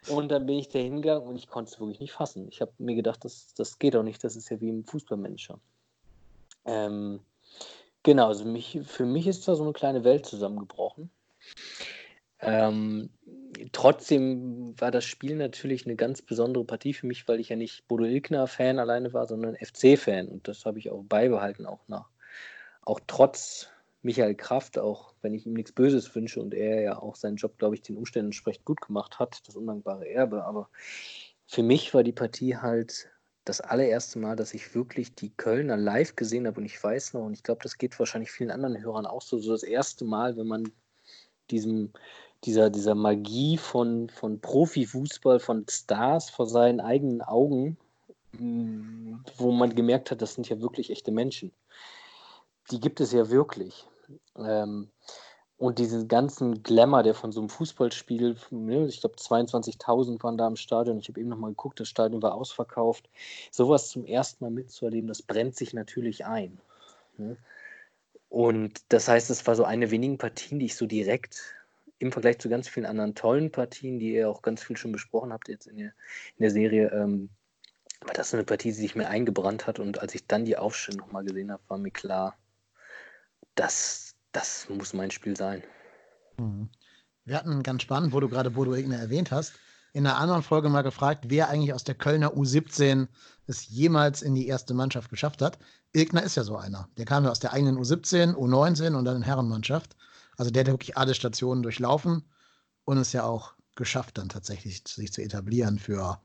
Und 0.09 0.29
dann 0.29 0.47
bin 0.47 0.59
ich 0.59 0.69
da 0.69 0.79
hingegangen 0.79 1.27
und 1.27 1.37
ich 1.37 1.49
konnte 1.49 1.73
es 1.73 1.81
wirklich 1.81 1.99
nicht 1.99 2.13
fassen. 2.13 2.47
Ich 2.49 2.61
habe 2.61 2.73
mir 2.79 2.95
gedacht, 2.95 3.25
das, 3.25 3.55
das 3.55 3.79
geht 3.79 3.95
doch 3.95 4.05
nicht, 4.05 4.23
das 4.23 4.37
ist 4.37 4.51
ja 4.51 4.61
wie 4.61 4.69
im 4.69 4.85
Fußballmanager. 4.85 5.59
Ähm, 6.67 7.21
genau, 8.07 8.29
also 8.29 8.45
mich, 8.45 8.81
für 8.85 9.05
mich 9.05 9.27
ist 9.27 9.47
da 9.49 9.57
so 9.57 9.65
eine 9.65 9.73
kleine 9.73 10.05
Welt 10.05 10.25
zusammengebrochen. 10.27 11.11
Ähm, 12.39 13.11
trotzdem 13.73 14.81
war 14.81 14.93
das 14.93 15.05
Spiel 15.05 15.35
natürlich 15.35 15.87
eine 15.87 15.97
ganz 15.97 16.23
besondere 16.23 16.65
Partie 16.65 16.95
für 16.95 17.09
mich, 17.09 17.27
weil 17.27 17.41
ich 17.41 17.49
ja 17.49 17.57
nicht 17.57 17.89
Bodo 17.89 18.05
Ilgner-Fan 18.05 18.79
alleine 18.79 19.13
war, 19.13 19.27
sondern 19.27 19.57
FC-Fan. 19.57 20.29
Und 20.29 20.47
das 20.47 20.65
habe 20.65 20.79
ich 20.79 20.91
auch 20.91 21.03
beibehalten, 21.03 21.67
auch 21.67 21.81
nach, 21.89 22.09
auch 22.83 23.01
trotz 23.09 23.71
Michael 24.03 24.37
Kraft, 24.37 24.79
auch 24.79 25.15
wenn 25.21 25.35
ich 25.35 25.45
ihm 25.45 25.55
nichts 25.55 25.73
Böses 25.73 26.15
wünsche 26.15 26.41
und 26.41 26.55
er 26.55 26.81
ja 26.83 27.03
auch 27.03 27.17
seinen 27.17 27.37
Job, 27.37 27.59
glaube 27.59 27.75
ich, 27.75 27.83
den 27.83 27.97
Umständen 27.97 28.29
entsprechend 28.29 28.65
gut 28.65 28.81
gemacht 28.83 29.19
hat, 29.19 29.41
das 29.49 29.57
undankbare 29.57 30.09
Erbe. 30.09 30.45
Aber 30.45 30.69
für 31.49 31.65
mich 31.65 31.93
war 31.93 32.05
die 32.05 32.13
Partie 32.13 32.57
halt 32.57 33.11
das 33.47 33.63
allererste 33.63 34.19
Mal, 34.19 34.37
dass 34.37 34.53
ich 34.53 34.75
wirklich 34.75 35.15
die 35.15 35.31
Kölner 35.31 35.79
live 35.79 36.17
gesehen 36.17 36.47
habe. 36.47 36.61
Und 36.61 36.67
ich 36.67 36.83
weiß 36.83 37.15
noch, 37.15 37.25
und 37.25 37.33
ich 37.33 37.43
glaube, 37.43 37.63
das 37.63 37.79
geht 37.79 37.99
wahrscheinlich 37.99 38.31
vielen 38.31 38.51
anderen 38.51 38.83
Hörern 38.83 39.07
auch 39.07 39.23
so, 39.23 39.39
so 39.39 39.53
das 39.53 39.63
erste 39.63 40.05
Mal, 40.05 40.37
wenn 40.37 40.47
man 40.47 40.71
diesem 41.51 41.93
dieser, 42.45 42.71
dieser 42.71 42.95
Magie 42.95 43.57
von, 43.57 44.09
von 44.11 44.41
Profifußball, 44.41 45.41
von 45.41 45.67
Stars 45.69 46.31
vor 46.31 46.47
seinen 46.47 46.81
eigenen 46.81 47.23
Augen, 47.23 47.77
mm, 48.33 49.15
wo 49.37 49.53
man 49.53 49.75
gemerkt 49.75 50.11
hat, 50.11 50.23
das 50.23 50.35
sind 50.35 50.49
ja 50.49 50.61
wirklich 50.61 50.91
echte 50.91 51.11
Menschen. 51.11 51.53
Die 52.71 52.81
gibt 52.81 53.01
es 53.01 53.13
ja 53.13 53.31
wirklich. 53.31 53.87
Ähm, 54.37 54.91
und 55.59 55.79
diesen 55.79 56.07
ganzen 56.09 56.63
Glamour, 56.63 57.03
der 57.03 57.15
von 57.15 57.33
so 57.33 57.41
einem 57.41 57.49
Fußballspiel, 57.49 58.37
ne, 58.51 58.87
ich 58.87 59.01
glaube 59.01 59.17
22.000 59.17 60.23
waren 60.23 60.37
da 60.37 60.47
im 60.47 60.57
Stadion, 60.57 60.99
ich 60.99 61.09
habe 61.09 61.21
eben 61.21 61.31
nochmal 61.31 61.51
geguckt, 61.51 61.81
das 61.81 61.89
Stadion 61.89 62.21
war 62.23 62.35
ausverkauft. 62.35 63.09
Sowas 63.51 63.89
zum 63.89 64.05
ersten 64.05 64.45
Mal 64.45 64.51
mitzuerleben, 64.51 65.09
das 65.09 65.23
brennt 65.23 65.57
sich 65.57 65.73
natürlich 65.73 66.27
ein. 66.27 66.61
Ne? 67.17 67.37
Und 68.29 68.83
das 68.91 69.09
heißt, 69.09 69.31
es 69.31 69.47
war 69.47 69.55
so 69.55 69.65
eine 69.65 69.91
wenigen 69.91 70.19
Partien, 70.19 70.59
die 70.59 70.67
ich 70.67 70.77
so 70.77 70.87
direkt 70.87 71.41
im 71.99 72.13
Vergleich 72.13 72.39
zu 72.39 72.51
ganz 72.51 72.69
vielen 72.69 72.85
anderen 72.85 73.15
tollen 73.15 73.51
Partien, 73.51 73.99
die 73.99 74.13
ihr 74.13 74.29
auch 74.29 74.43
ganz 74.43 74.63
viel 74.63 74.77
schon 74.77 74.93
besprochen 74.93 75.33
habt 75.33 75.49
jetzt 75.49 75.67
in 75.67 75.79
der, 75.79 75.93
in 76.37 76.43
der 76.43 76.51
Serie, 76.51 76.91
ähm, 76.93 77.31
war 78.03 78.13
das 78.13 78.31
so 78.31 78.37
eine 78.37 78.45
Partie, 78.45 78.69
die 78.69 78.75
sich 78.75 78.95
mir 78.95 79.09
eingebrannt 79.09 79.67
hat. 79.67 79.79
Und 79.79 80.01
als 80.01 80.15
ich 80.15 80.27
dann 80.27 80.45
die 80.45 80.59
Aufstellung 80.59 81.07
nochmal 81.07 81.25
gesehen 81.25 81.51
habe, 81.51 81.63
war 81.69 81.79
mir 81.79 81.91
klar, 81.91 82.37
das, 83.55 84.06
das 84.37 84.69
muss 84.69 84.93
mein 84.93 85.11
Spiel 85.11 85.35
sein. 85.35 85.63
Mhm. 86.37 86.69
Wir 87.25 87.37
hatten 87.37 87.63
ganz 87.63 87.83
spannend, 87.83 88.13
wo 88.13 88.21
du 88.21 88.29
gerade 88.29 88.51
Bodo 88.51 88.75
Egner 88.75 88.99
erwähnt 88.99 89.31
hast, 89.31 89.55
in 89.95 90.07
einer 90.07 90.19
anderen 90.19 90.43
Folge 90.43 90.69
mal 90.69 90.83
gefragt, 90.83 91.25
wer 91.29 91.49
eigentlich 91.49 91.73
aus 91.73 91.85
der 91.85 91.95
Kölner 91.95 92.35
U17 92.35 93.09
es 93.47 93.67
jemals 93.69 94.21
in 94.21 94.35
die 94.35 94.47
erste 94.47 94.75
Mannschaft 94.75 95.09
geschafft 95.09 95.41
hat. 95.41 95.59
Ilgner 95.93 96.23
ist 96.23 96.37
ja 96.37 96.45
so 96.45 96.57
einer. 96.57 96.87
Der 96.99 97.07
kam 97.07 97.25
ja 97.25 97.31
aus 97.31 97.41
der 97.41 97.55
eigenen 97.55 97.79
U17, 97.79 98.35
U19 98.35 98.95
und 98.95 99.07
dann 99.07 99.17
in 99.17 99.23
Herrenmannschaft. 99.23 99.97
Also 100.37 100.51
der 100.51 100.65
hat 100.65 100.71
wirklich 100.71 100.99
alle 100.99 101.15
Stationen 101.15 101.63
durchlaufen 101.63 102.23
und 102.85 102.99
es 102.99 103.15
ja 103.15 103.25
auch 103.25 103.55
geschafft, 103.75 104.19
dann 104.19 104.29
tatsächlich 104.29 104.83
sich 104.87 105.15
zu 105.15 105.23
etablieren 105.23 105.79
für, 105.79 106.21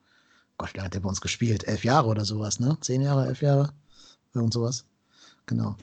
Gott, 0.58 0.74
wie 0.74 0.78
lange 0.78 0.88
hat 0.88 0.94
der 0.96 1.00
bei 1.00 1.10
uns 1.10 1.22
gespielt? 1.22 1.66
Elf 1.66 1.86
Jahre 1.86 2.10
oder 2.10 2.26
sowas, 2.26 2.60
ne? 2.60 2.78
Zehn 2.82 3.02
Jahre, 3.02 3.28
elf 3.28 3.42
Jahre? 3.42 3.74
Irgend 4.34 4.54
sowas. 4.54 4.86
Genau. 5.46 5.78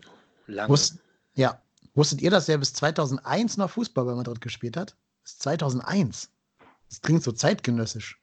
Lange. 0.46 0.68
Wusst, 0.68 0.98
ja. 1.34 1.62
Wusstet 1.98 2.22
ihr, 2.22 2.30
dass 2.30 2.48
er 2.48 2.58
bis 2.58 2.74
2001 2.74 3.56
noch 3.56 3.70
Fußball 3.70 4.04
bei 4.04 4.14
Madrid 4.14 4.40
gespielt 4.40 4.76
hat? 4.76 4.94
Bis 5.24 5.36
2001. 5.40 6.30
Das 6.88 7.00
klingt 7.00 7.24
so 7.24 7.32
zeitgenössisch. 7.32 8.20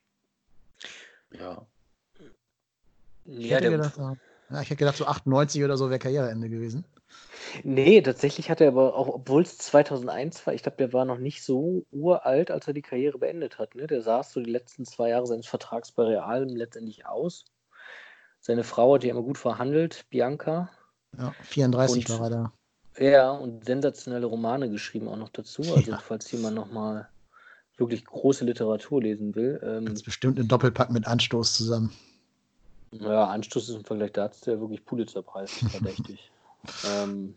Ja. 1.37 1.67
Ich 3.25 3.51
hätte, 3.51 3.71
gedacht, 3.71 3.97
ja, 3.97 4.61
ich 4.61 4.69
hätte 4.69 4.77
gedacht, 4.77 4.95
so 4.95 5.05
98 5.05 5.61
oder 5.61 5.75
so 5.75 5.89
wäre 5.89 5.99
Karriereende 5.99 6.47
gewesen. 6.47 6.85
Nee, 7.63 8.01
tatsächlich 8.01 8.49
hat 8.49 8.61
er 8.61 8.69
aber 8.69 8.95
auch, 8.95 9.09
obwohl 9.09 9.41
es 9.41 9.57
2001 9.57 10.47
war, 10.47 10.53
ich 10.53 10.63
glaube, 10.63 10.77
der 10.77 10.93
war 10.93 11.03
noch 11.03 11.17
nicht 11.17 11.43
so 11.43 11.85
uralt, 11.91 12.51
als 12.51 12.67
er 12.67 12.73
die 12.73 12.81
Karriere 12.81 13.17
beendet 13.17 13.59
hat. 13.59 13.75
Ne? 13.75 13.87
Der 13.87 14.01
saß 14.01 14.31
so 14.31 14.39
die 14.39 14.51
letzten 14.51 14.85
zwei 14.85 15.09
Jahre 15.09 15.27
seines 15.27 15.47
Vertrags 15.47 15.91
bei 15.91 16.03
Real 16.03 16.45
letztendlich 16.45 17.05
aus. 17.05 17.43
Seine 18.39 18.63
Frau 18.63 18.95
hat 18.95 19.03
ja 19.03 19.09
immer 19.09 19.23
gut 19.23 19.37
verhandelt, 19.37 20.05
Bianca. 20.09 20.69
Ja, 21.17 21.33
34 21.41 22.09
und, 22.09 22.19
war 22.19 22.27
er 22.27 22.29
da. 22.29 22.53
Ja, 22.97 23.31
und 23.31 23.65
sensationelle 23.65 24.25
Romane 24.25 24.69
geschrieben 24.69 25.07
auch 25.07 25.17
noch 25.17 25.29
dazu. 25.29 25.61
Also, 25.75 25.91
ja. 25.91 25.97
falls 25.97 26.31
jemand 26.31 26.55
nochmal 26.55 27.09
wirklich 27.77 28.05
große 28.05 28.45
Literatur 28.45 29.01
lesen 29.01 29.35
will. 29.35 29.59
Ähm, 29.63 29.85
das 29.85 29.95
ist 29.95 30.03
bestimmt 30.03 30.39
ein 30.39 30.47
Doppelpack 30.47 30.91
mit 30.91 31.07
Anstoß 31.07 31.55
zusammen. 31.55 31.91
Ja, 32.91 33.25
Anstoß 33.25 33.69
ist 33.69 33.75
im 33.75 33.83
Vergleich 33.83 34.13
dazu 34.13 34.51
ja 34.51 34.59
wirklich 34.59 34.85
Pulitzerpreis 34.85 35.51
verdächtig. 35.69 36.31
ähm, 36.87 37.35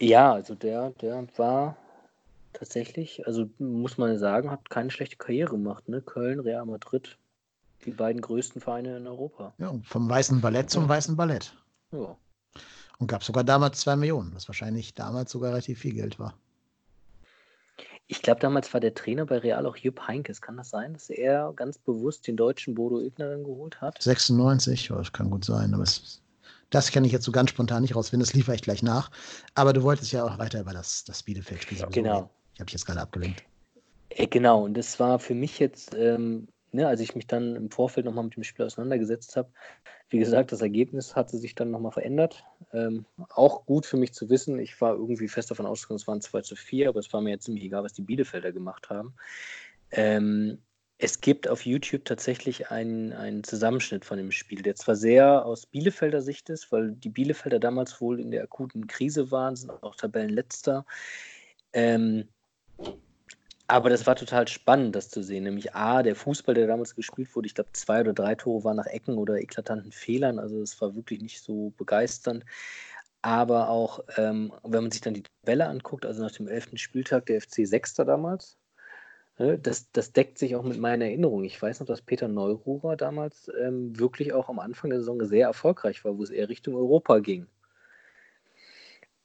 ja, 0.00 0.34
also 0.34 0.54
der, 0.54 0.90
der 0.90 1.26
war 1.36 1.76
tatsächlich, 2.52 3.26
also 3.26 3.48
muss 3.58 3.96
man 3.96 4.18
sagen, 4.18 4.50
hat 4.50 4.68
keine 4.68 4.90
schlechte 4.90 5.16
Karriere 5.16 5.52
gemacht. 5.52 5.88
Ne? 5.88 6.02
Köln, 6.02 6.40
Real 6.40 6.66
Madrid, 6.66 7.16
die 7.86 7.92
beiden 7.92 8.20
größten 8.20 8.60
Vereine 8.60 8.98
in 8.98 9.06
Europa. 9.06 9.54
Ja, 9.58 9.74
vom 9.84 10.08
weißen 10.08 10.40
Ballett 10.40 10.70
zum 10.70 10.88
weißen 10.88 11.16
Ballett. 11.16 11.54
Ja. 11.92 12.16
Und 12.98 13.08
gab 13.08 13.22
sogar 13.24 13.44
damals 13.44 13.80
zwei 13.80 13.96
Millionen, 13.96 14.34
was 14.34 14.48
wahrscheinlich 14.48 14.94
damals 14.94 15.30
sogar 15.30 15.50
relativ 15.50 15.80
viel 15.80 15.92
Geld 15.94 16.18
war. 16.18 16.34
Ich 18.08 18.22
glaube, 18.22 18.40
damals 18.40 18.72
war 18.72 18.80
der 18.80 18.94
Trainer 18.94 19.26
bei 19.26 19.38
Real 19.38 19.66
auch 19.66 19.76
Jupp 19.76 20.06
Heinkes. 20.06 20.40
Kann 20.40 20.56
das 20.56 20.70
sein, 20.70 20.92
dass 20.92 21.10
er 21.10 21.52
ganz 21.54 21.76
bewusst 21.78 22.26
den 22.26 22.36
deutschen 22.36 22.74
Bodo 22.74 23.00
Illner 23.00 23.30
dann 23.30 23.44
geholt 23.44 23.80
hat? 23.80 24.00
96, 24.00 24.88
ja, 24.88 24.96
das 24.96 25.12
kann 25.12 25.28
gut 25.30 25.44
sein, 25.44 25.74
aber 25.74 25.82
es 25.82 26.22
Das 26.70 26.90
kann 26.90 27.04
ich 27.04 27.12
jetzt 27.12 27.24
so 27.24 27.32
ganz 27.32 27.50
spontan 27.50 27.82
nicht 27.82 27.94
rausfinden, 27.96 28.24
das 28.24 28.34
liefere 28.34 28.54
ich 28.54 28.62
gleich 28.62 28.82
nach. 28.82 29.10
Aber 29.54 29.72
du 29.72 29.82
wolltest 29.82 30.12
ja 30.12 30.24
auch 30.24 30.38
weiter 30.38 30.60
über 30.60 30.72
das, 30.72 31.04
das 31.04 31.22
Bielefeld-Spiel 31.22 31.78
Genau. 31.90 32.16
reden. 32.18 32.30
Ich 32.54 32.60
habe 32.60 32.66
dich 32.66 32.74
jetzt 32.74 32.86
gerade 32.86 33.00
abgelenkt. 33.00 33.42
Äh, 34.10 34.26
Genau, 34.28 34.64
und 34.64 34.74
das 34.74 34.98
war 35.00 35.18
für 35.18 35.34
mich 35.34 35.58
jetzt, 35.58 35.94
ähm, 35.94 36.48
ne, 36.72 36.86
als 36.86 37.00
ich 37.00 37.14
mich 37.14 37.26
dann 37.26 37.56
im 37.56 37.70
Vorfeld 37.70 38.06
nochmal 38.06 38.24
mit 38.24 38.36
dem 38.36 38.44
Spiel 38.44 38.64
auseinandergesetzt 38.64 39.36
habe, 39.36 39.50
wie 40.08 40.18
gesagt, 40.18 40.52
das 40.52 40.60
Ergebnis 40.60 41.16
hatte 41.16 41.36
sich 41.36 41.54
dann 41.54 41.70
nochmal 41.70 41.92
verändert. 41.92 42.44
Ähm, 42.72 43.06
auch 43.30 43.66
gut 43.66 43.86
für 43.86 43.96
mich 43.96 44.12
zu 44.12 44.28
wissen, 44.30 44.58
ich 44.58 44.80
war 44.80 44.94
irgendwie 44.94 45.28
fest 45.28 45.50
davon 45.50 45.66
ausgegangen, 45.66 46.00
es 46.00 46.06
waren 46.06 46.20
2 46.20 46.42
zu 46.42 46.56
4, 46.56 46.88
aber 46.88 47.00
es 47.00 47.12
war 47.12 47.20
mir 47.20 47.30
jetzt 47.30 47.44
ziemlich 47.44 47.64
egal, 47.64 47.82
was 47.82 47.92
die 47.92 48.02
Bielefelder 48.02 48.52
gemacht 48.52 48.90
haben. 48.90 49.14
Ähm, 49.90 50.58
es 50.98 51.20
gibt 51.20 51.46
auf 51.46 51.66
YouTube 51.66 52.06
tatsächlich 52.06 52.70
einen, 52.70 53.12
einen 53.12 53.44
Zusammenschnitt 53.44 54.04
von 54.04 54.16
dem 54.16 54.32
Spiel, 54.32 54.62
der 54.62 54.76
zwar 54.76 54.96
sehr 54.96 55.44
aus 55.44 55.66
Bielefelder 55.66 56.22
Sicht 56.22 56.48
ist, 56.48 56.72
weil 56.72 56.92
die 56.92 57.10
Bielefelder 57.10 57.58
damals 57.58 58.00
wohl 58.00 58.18
in 58.18 58.30
der 58.30 58.44
akuten 58.44 58.86
Krise 58.86 59.30
waren, 59.30 59.56
sind 59.56 59.70
auch 59.70 59.94
Tabellenletzter. 59.94 60.86
Ähm, 61.74 62.28
aber 63.68 63.90
das 63.90 64.06
war 64.06 64.16
total 64.16 64.46
spannend, 64.48 64.94
das 64.94 65.10
zu 65.10 65.22
sehen. 65.22 65.44
Nämlich 65.44 65.74
A, 65.74 66.02
der 66.02 66.14
Fußball, 66.16 66.54
der 66.54 66.66
damals 66.66 66.94
gespielt 66.94 67.34
wurde, 67.34 67.46
ich 67.46 67.54
glaube, 67.54 67.72
zwei 67.72 68.00
oder 68.00 68.12
drei 68.12 68.34
Tore 68.34 68.64
waren 68.64 68.76
nach 68.76 68.86
Ecken 68.86 69.18
oder 69.18 69.40
eklatanten 69.40 69.92
Fehlern. 69.92 70.38
Also 70.38 70.60
es 70.60 70.80
war 70.80 70.94
wirklich 70.94 71.20
nicht 71.20 71.42
so 71.42 71.72
begeisternd. 71.76 72.44
Aber 73.22 73.68
auch, 73.70 74.00
ähm, 74.16 74.52
wenn 74.62 74.84
man 74.84 74.90
sich 74.92 75.00
dann 75.00 75.14
die 75.14 75.24
Tabelle 75.24 75.66
anguckt, 75.68 76.06
also 76.06 76.22
nach 76.22 76.30
dem 76.30 76.48
elften 76.48 76.78
Spieltag 76.78 77.26
der 77.26 77.40
FC 77.40 77.66
Sechster 77.66 78.04
damals, 78.04 78.56
ne, 79.38 79.58
das, 79.58 79.90
das 79.92 80.12
deckt 80.12 80.38
sich 80.38 80.56
auch 80.56 80.62
mit 80.62 80.78
meiner 80.78 81.06
Erinnerung. 81.06 81.44
Ich 81.44 81.60
weiß 81.60 81.80
noch, 81.80 81.86
dass 81.88 82.02
Peter 82.02 82.28
Neururer 82.28 82.96
damals 82.96 83.50
ähm, 83.60 83.98
wirklich 83.98 84.32
auch 84.32 84.48
am 84.48 84.60
Anfang 84.60 84.90
der 84.90 85.00
Saison 85.00 85.24
sehr 85.26 85.46
erfolgreich 85.48 86.04
war, 86.04 86.18
wo 86.18 86.22
es 86.22 86.30
eher 86.30 86.48
Richtung 86.48 86.76
Europa 86.76 87.18
ging. 87.20 87.48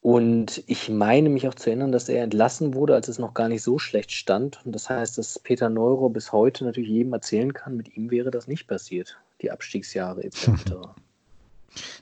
Und 0.02 0.64
ich 0.66 0.90
meine 0.90 1.30
mich 1.30 1.48
auch 1.48 1.54
zu 1.54 1.70
erinnern, 1.70 1.92
dass 1.92 2.10
er 2.10 2.24
entlassen 2.24 2.74
wurde, 2.74 2.96
als 2.96 3.08
es 3.08 3.20
noch 3.20 3.36
gar 3.36 3.48
nicht 3.48 3.62
so 3.62 3.78
schlecht 3.78 4.12
stand. 4.12 4.60
Und 4.66 4.74
das 4.74 4.90
heißt, 4.90 5.18
dass 5.20 5.38
Peter 5.38 5.70
Neuro 5.70 6.10
bis 6.10 6.32
heute 6.32 6.66
natürlich 6.66 6.90
jedem 6.90 7.14
erzählen 7.14 7.54
kann, 7.54 7.78
mit 7.78 7.96
ihm 7.96 8.10
wäre 8.10 8.32
das 8.32 8.48
nicht 8.48 8.68
passiert, 8.68 9.18
die 9.42 9.52
Abstiegsjahre 9.52 10.24
etc. 10.24 10.48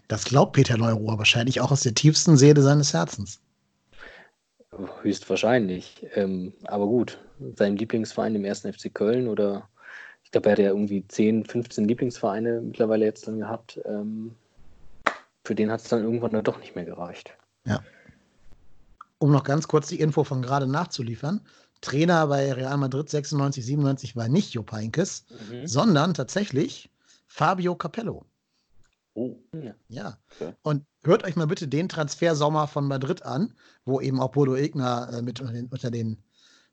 Das 0.08 0.26
glaubt 0.26 0.54
Peter 0.54 0.78
Neuruhr 0.78 1.20
wahrscheinlich 1.20 1.62
auch 1.62 1.72
aus 1.72 1.82
der 1.82 1.94
tiefsten 1.94 2.38
Seele 2.38 2.64
seines 2.64 2.92
Herzens. 2.92 3.40
Höchstwahrscheinlich. 5.04 6.08
Ähm, 6.16 6.54
aber 6.64 6.88
gut, 6.88 7.20
sein 7.56 7.76
Lieblingsverein 7.76 8.34
im 8.34 8.46
ersten 8.46 8.74
FC 8.74 8.92
Köln 8.92 9.28
oder 9.28 9.70
ich 10.24 10.32
glaube, 10.32 10.50
er 10.50 10.52
hat 10.54 10.60
ja 10.60 10.70
irgendwie 10.70 11.08
10, 11.08 11.46
15 11.46 11.88
Lieblingsvereine 11.88 12.62
mittlerweile 12.62 13.06
jetzt 13.06 13.28
dann 13.28 13.40
gehabt. 13.40 13.80
Ähm, 13.86 14.34
für 15.44 15.54
den 15.54 15.72
hat 15.72 15.82
es 15.82 15.90
dann 15.90 16.04
irgendwann 16.04 16.32
dann 16.32 16.44
doch 16.44 16.60
nicht 16.60 16.76
mehr 16.76 16.86
gereicht. 16.86 17.38
Ja. 17.70 17.84
Um 19.18 19.32
noch 19.32 19.44
ganz 19.44 19.68
kurz 19.68 19.88
die 19.88 20.00
Info 20.00 20.24
von 20.24 20.42
gerade 20.42 20.66
nachzuliefern. 20.68 21.42
Trainer 21.82 22.28
bei 22.28 22.52
Real 22.54 22.78
Madrid 22.78 23.10
96, 23.10 23.66
97 23.66 24.16
war 24.16 24.28
nicht 24.28 24.54
Jupp 24.54 24.72
Heynckes, 24.72 25.26
Mhm. 25.50 25.68
sondern 25.68 26.14
tatsächlich 26.14 26.90
Fabio 27.28 27.76
Capello. 27.76 28.26
Oh. 29.14 29.36
Ja. 29.54 29.74
Ja. 29.90 30.18
Okay. 30.40 30.54
Und 30.62 30.86
hört 31.04 31.24
euch 31.24 31.36
mal 31.36 31.48
bitte 31.48 31.68
den 31.68 31.90
Transfersommer 31.90 32.68
von 32.68 32.86
Madrid 32.88 33.24
an, 33.24 33.54
wo 33.86 34.00
eben 34.02 34.20
auch 34.22 34.32
Bodo 34.32 34.56
Egner 34.56 35.10
äh, 35.14 35.22
mit 35.22 35.40
unter 35.42 35.54
den, 35.54 35.68
unter 35.68 35.92
den 35.92 36.24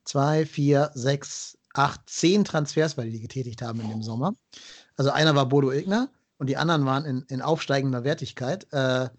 zwei, 0.05 0.45
vier, 0.45 0.91
sechs, 0.93 1.57
acht, 1.73 2.01
zehn 2.09 2.45
Transfers, 2.45 2.97
weil 2.97 3.09
die 3.11 3.19
getätigt 3.19 3.61
haben 3.61 3.81
in 3.81 3.89
dem 3.89 4.03
Sommer. 4.03 4.33
Also 4.95 5.11
einer 5.11 5.35
war 5.35 5.47
Bodo 5.47 5.71
Egner 5.71 6.09
und 6.37 6.47
die 6.47 6.57
anderen 6.57 6.85
waren 6.85 7.05
in, 7.05 7.21
in 7.27 7.41
aufsteigender 7.41 8.03
Wertigkeit. 8.03 8.71
Äh, 8.71 9.09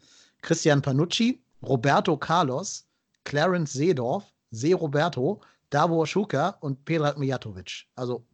Christian 0.42 0.82
Panucci, 0.82 1.42
Roberto 1.62 2.16
Carlos, 2.16 2.86
Clarence 3.24 3.72
Seedorf, 3.72 4.24
Se 4.50 4.74
Roberto, 4.74 5.40
Davor 5.70 6.06
Schuka 6.06 6.56
und 6.60 6.84
Pedrat 6.84 7.18
Mijatovic. 7.18 7.86
Also, 7.94 8.24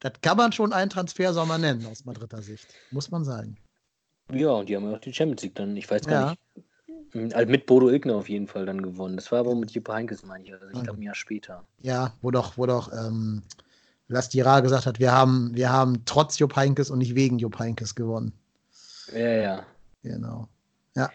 das 0.00 0.12
kann 0.22 0.36
man 0.36 0.50
schon 0.52 0.72
einen 0.72 0.90
Transfersommer 0.90 1.58
nennen 1.58 1.86
aus 1.86 2.04
Madrider 2.04 2.42
Sicht, 2.42 2.66
muss 2.90 3.10
man 3.10 3.24
sagen. 3.24 3.56
Ja, 4.32 4.50
und 4.50 4.68
die 4.68 4.76
haben 4.76 4.88
ja 4.90 4.96
auch 4.96 5.00
die 5.00 5.12
Champions 5.12 5.42
League 5.42 5.54
dann, 5.56 5.76
ich 5.76 5.90
weiß 5.90 6.06
gar 6.06 6.20
Ja. 6.22 6.30
nicht, 6.30 6.64
m, 7.14 7.30
also 7.34 7.50
mit 7.50 7.66
Bodo 7.66 7.88
Ilgner 7.90 8.14
auf 8.16 8.28
jeden 8.28 8.46
Fall 8.46 8.64
dann 8.66 8.80
gewonnen. 8.82 9.16
Das 9.16 9.30
war 9.30 9.40
aber 9.40 9.54
mit 9.54 9.72
Jupp 9.72 9.88
Heynckes, 9.88 10.24
meine 10.24 10.44
ich, 10.44 10.52
also 10.52 10.66
ich 10.66 10.82
glaube 10.82 11.00
ein 11.00 11.02
Jahr 11.02 11.14
später. 11.14 11.64
Ja, 11.82 12.14
wo 12.22 12.30
doch, 12.30 12.56
wo 12.56 12.66
doch 12.66 12.92
ähm, 12.92 13.42
Lastira 14.08 14.60
gesagt 14.60 14.86
hat, 14.86 14.98
wir 14.98 15.12
haben, 15.12 15.54
wir 15.54 15.70
haben 15.70 16.04
trotz 16.04 16.38
Jupp 16.38 16.56
Heynckes 16.56 16.90
und 16.90 16.98
nicht 16.98 17.14
wegen 17.14 17.38
Jupp 17.38 17.58
Heynckes 17.58 17.94
gewonnen. 17.94 18.32
Ja, 19.12 19.18
ja. 19.18 19.66
Genau. 20.02 20.48
Ja. 20.96 21.10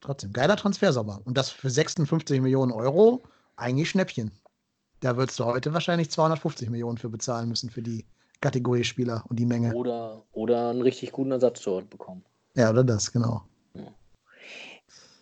Trotzdem, 0.00 0.32
geiler 0.32 0.56
Transfersommer. 0.56 1.20
Und 1.24 1.36
das 1.36 1.50
für 1.50 1.70
56 1.70 2.40
Millionen 2.40 2.72
Euro, 2.72 3.22
eigentlich 3.56 3.90
Schnäppchen. 3.90 4.30
Da 5.00 5.16
würdest 5.16 5.38
du 5.38 5.44
heute 5.44 5.72
wahrscheinlich 5.74 6.10
250 6.10 6.70
Millionen 6.70 6.98
für 6.98 7.08
bezahlen 7.08 7.48
müssen 7.48 7.70
für 7.70 7.82
die 7.82 8.04
Kategorie 8.40 8.84
Spieler 8.84 9.24
und 9.28 9.38
die 9.38 9.46
Menge. 9.46 9.74
Oder, 9.74 10.22
oder 10.32 10.70
einen 10.70 10.82
richtig 10.82 11.12
guten 11.12 11.32
Ersatztorwart 11.32 11.90
bekommen. 11.90 12.24
Ja, 12.54 12.70
oder 12.70 12.84
das, 12.84 13.12
genau. 13.12 13.42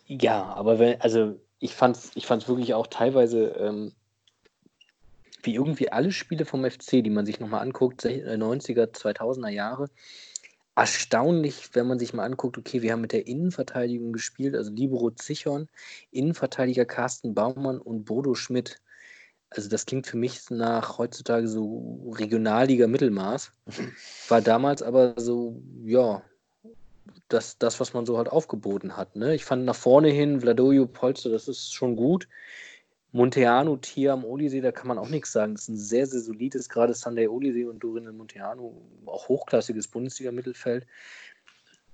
Ja, 0.07 0.43
aber 0.53 0.79
wenn, 0.79 0.99
also 1.01 1.39
ich 1.59 1.75
fand's, 1.75 2.11
ich 2.15 2.25
fand's 2.25 2.47
wirklich 2.47 2.73
auch 2.73 2.87
teilweise, 2.87 3.49
ähm, 3.49 3.93
wie 5.43 5.55
irgendwie 5.55 5.91
alle 5.91 6.11
Spiele 6.11 6.45
vom 6.45 6.65
FC, 6.69 7.03
die 7.03 7.09
man 7.09 7.25
sich 7.25 7.39
nochmal 7.39 7.61
anguckt, 7.61 8.03
sech- 8.03 8.23
äh, 8.25 8.35
90er, 8.37 8.91
2000er 8.91 9.49
Jahre, 9.49 9.89
erstaunlich, 10.79 11.69
wenn 11.73 11.87
man 11.87 11.99
sich 11.99 12.13
mal 12.13 12.23
anguckt, 12.23 12.57
okay, 12.57 12.81
wir 12.81 12.91
haben 12.91 13.01
mit 13.01 13.11
der 13.11 13.27
Innenverteidigung 13.27 14.13
gespielt, 14.13 14.55
also 14.55 14.71
Libero 14.71 15.11
Zichon, 15.11 15.67
Innenverteidiger 16.11 16.85
Carsten 16.85 17.33
Baumann 17.33 17.79
und 17.79 18.05
Bodo 18.05 18.35
Schmidt. 18.35 18.77
Also 19.49 19.69
das 19.69 19.85
klingt 19.85 20.07
für 20.07 20.17
mich 20.17 20.49
nach 20.49 20.97
heutzutage 20.97 21.47
so 21.47 22.11
Regionalliga 22.15 22.87
Mittelmaß. 22.87 23.51
War 24.27 24.41
damals 24.41 24.81
aber 24.81 25.15
so, 25.17 25.61
ja, 25.83 26.21
das, 27.27 27.57
das, 27.57 27.79
was 27.79 27.93
man 27.93 28.05
so 28.05 28.17
halt 28.17 28.29
aufgeboten 28.29 28.95
hat. 28.95 29.15
Ne? 29.15 29.35
Ich 29.35 29.45
fand 29.45 29.65
nach 29.65 29.75
vorne 29.75 30.09
hin, 30.09 30.41
Vladojo 30.41 30.85
Polster, 30.85 31.29
das 31.29 31.47
ist 31.47 31.73
schon 31.73 31.95
gut. 31.95 32.27
Monteano, 33.11 33.77
Tia 33.77 34.13
am 34.13 34.23
Olisee, 34.23 34.61
da 34.61 34.71
kann 34.71 34.87
man 34.87 34.99
auch 34.99 35.09
nichts 35.09 35.31
sagen. 35.31 35.53
Das 35.53 35.63
ist 35.63 35.69
ein 35.69 35.77
sehr, 35.77 36.05
sehr 36.05 36.21
solides, 36.21 36.69
gerade 36.69 36.93
Sunday 36.93 37.27
Olisee 37.27 37.65
und 37.65 37.79
Dorin 37.79 38.15
Monteano, 38.15 38.79
auch 39.05 39.27
hochklassiges 39.27 39.87
Bundesliga-Mittelfeld. 39.87 40.85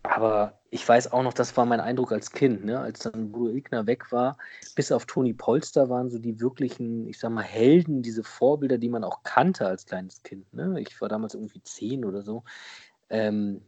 Aber 0.04 0.60
ich 0.70 0.88
weiß 0.88 1.12
auch 1.14 1.24
noch, 1.24 1.34
das 1.34 1.56
war 1.58 1.66
mein 1.66 1.80
Eindruck 1.80 2.12
als 2.12 2.32
Kind, 2.32 2.64
ne? 2.64 2.80
als 2.80 3.00
dann 3.00 3.32
Bruno 3.32 3.52
Igner 3.52 3.88
weg 3.88 4.12
war, 4.12 4.38
bis 4.76 4.92
auf 4.92 5.06
Toni 5.06 5.34
Polster 5.34 5.90
waren 5.90 6.10
so 6.10 6.20
die 6.20 6.40
wirklichen, 6.40 7.08
ich 7.08 7.18
sag 7.18 7.32
mal, 7.32 7.44
Helden, 7.44 8.04
diese 8.04 8.24
Vorbilder, 8.24 8.78
die 8.78 8.90
man 8.90 9.04
auch 9.04 9.24
kannte 9.24 9.66
als 9.66 9.86
kleines 9.86 10.22
Kind. 10.22 10.54
Ne? 10.54 10.80
Ich 10.80 11.02
war 11.02 11.10
damals 11.10 11.34
irgendwie 11.34 11.64
zehn 11.64 12.06
oder 12.06 12.22
so. 12.22 12.44
Ähm, 13.10 13.62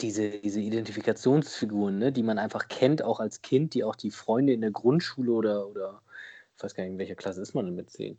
diese, 0.00 0.30
diese 0.30 0.60
Identifikationsfiguren, 0.60 1.98
ne, 1.98 2.12
die 2.12 2.22
man 2.22 2.38
einfach 2.38 2.68
kennt, 2.68 3.02
auch 3.02 3.20
als 3.20 3.42
Kind, 3.42 3.74
die 3.74 3.84
auch 3.84 3.96
die 3.96 4.12
Freunde 4.12 4.52
in 4.52 4.60
der 4.60 4.70
Grundschule 4.70 5.32
oder, 5.32 5.66
oder 5.66 6.02
ich 6.62 6.64
weiß 6.64 6.74
gar 6.76 6.84
nicht, 6.84 6.92
in 6.92 6.98
welcher 6.98 7.16
Klasse 7.16 7.42
ist 7.42 7.54
man 7.54 7.66
denn 7.66 7.74
mit 7.74 7.90
zehn? 7.90 8.18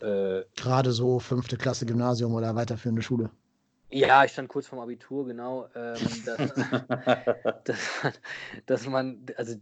Äh, 0.00 0.44
Gerade 0.56 0.92
so 0.92 1.18
fünfte 1.18 1.58
Klasse 1.58 1.84
Gymnasium 1.84 2.34
oder 2.34 2.54
weiterführende 2.54 3.02
Schule. 3.02 3.30
ja, 3.90 4.24
ich 4.24 4.32
stand 4.32 4.48
kurz 4.48 4.66
vorm 4.66 4.80
Abitur, 4.80 5.26
genau. 5.26 5.68
Ähm, 5.74 5.98
dass, 6.24 6.54
dass, 7.64 8.02
man, 8.02 8.12
dass 8.64 8.86
man, 8.86 9.26
also 9.36 9.56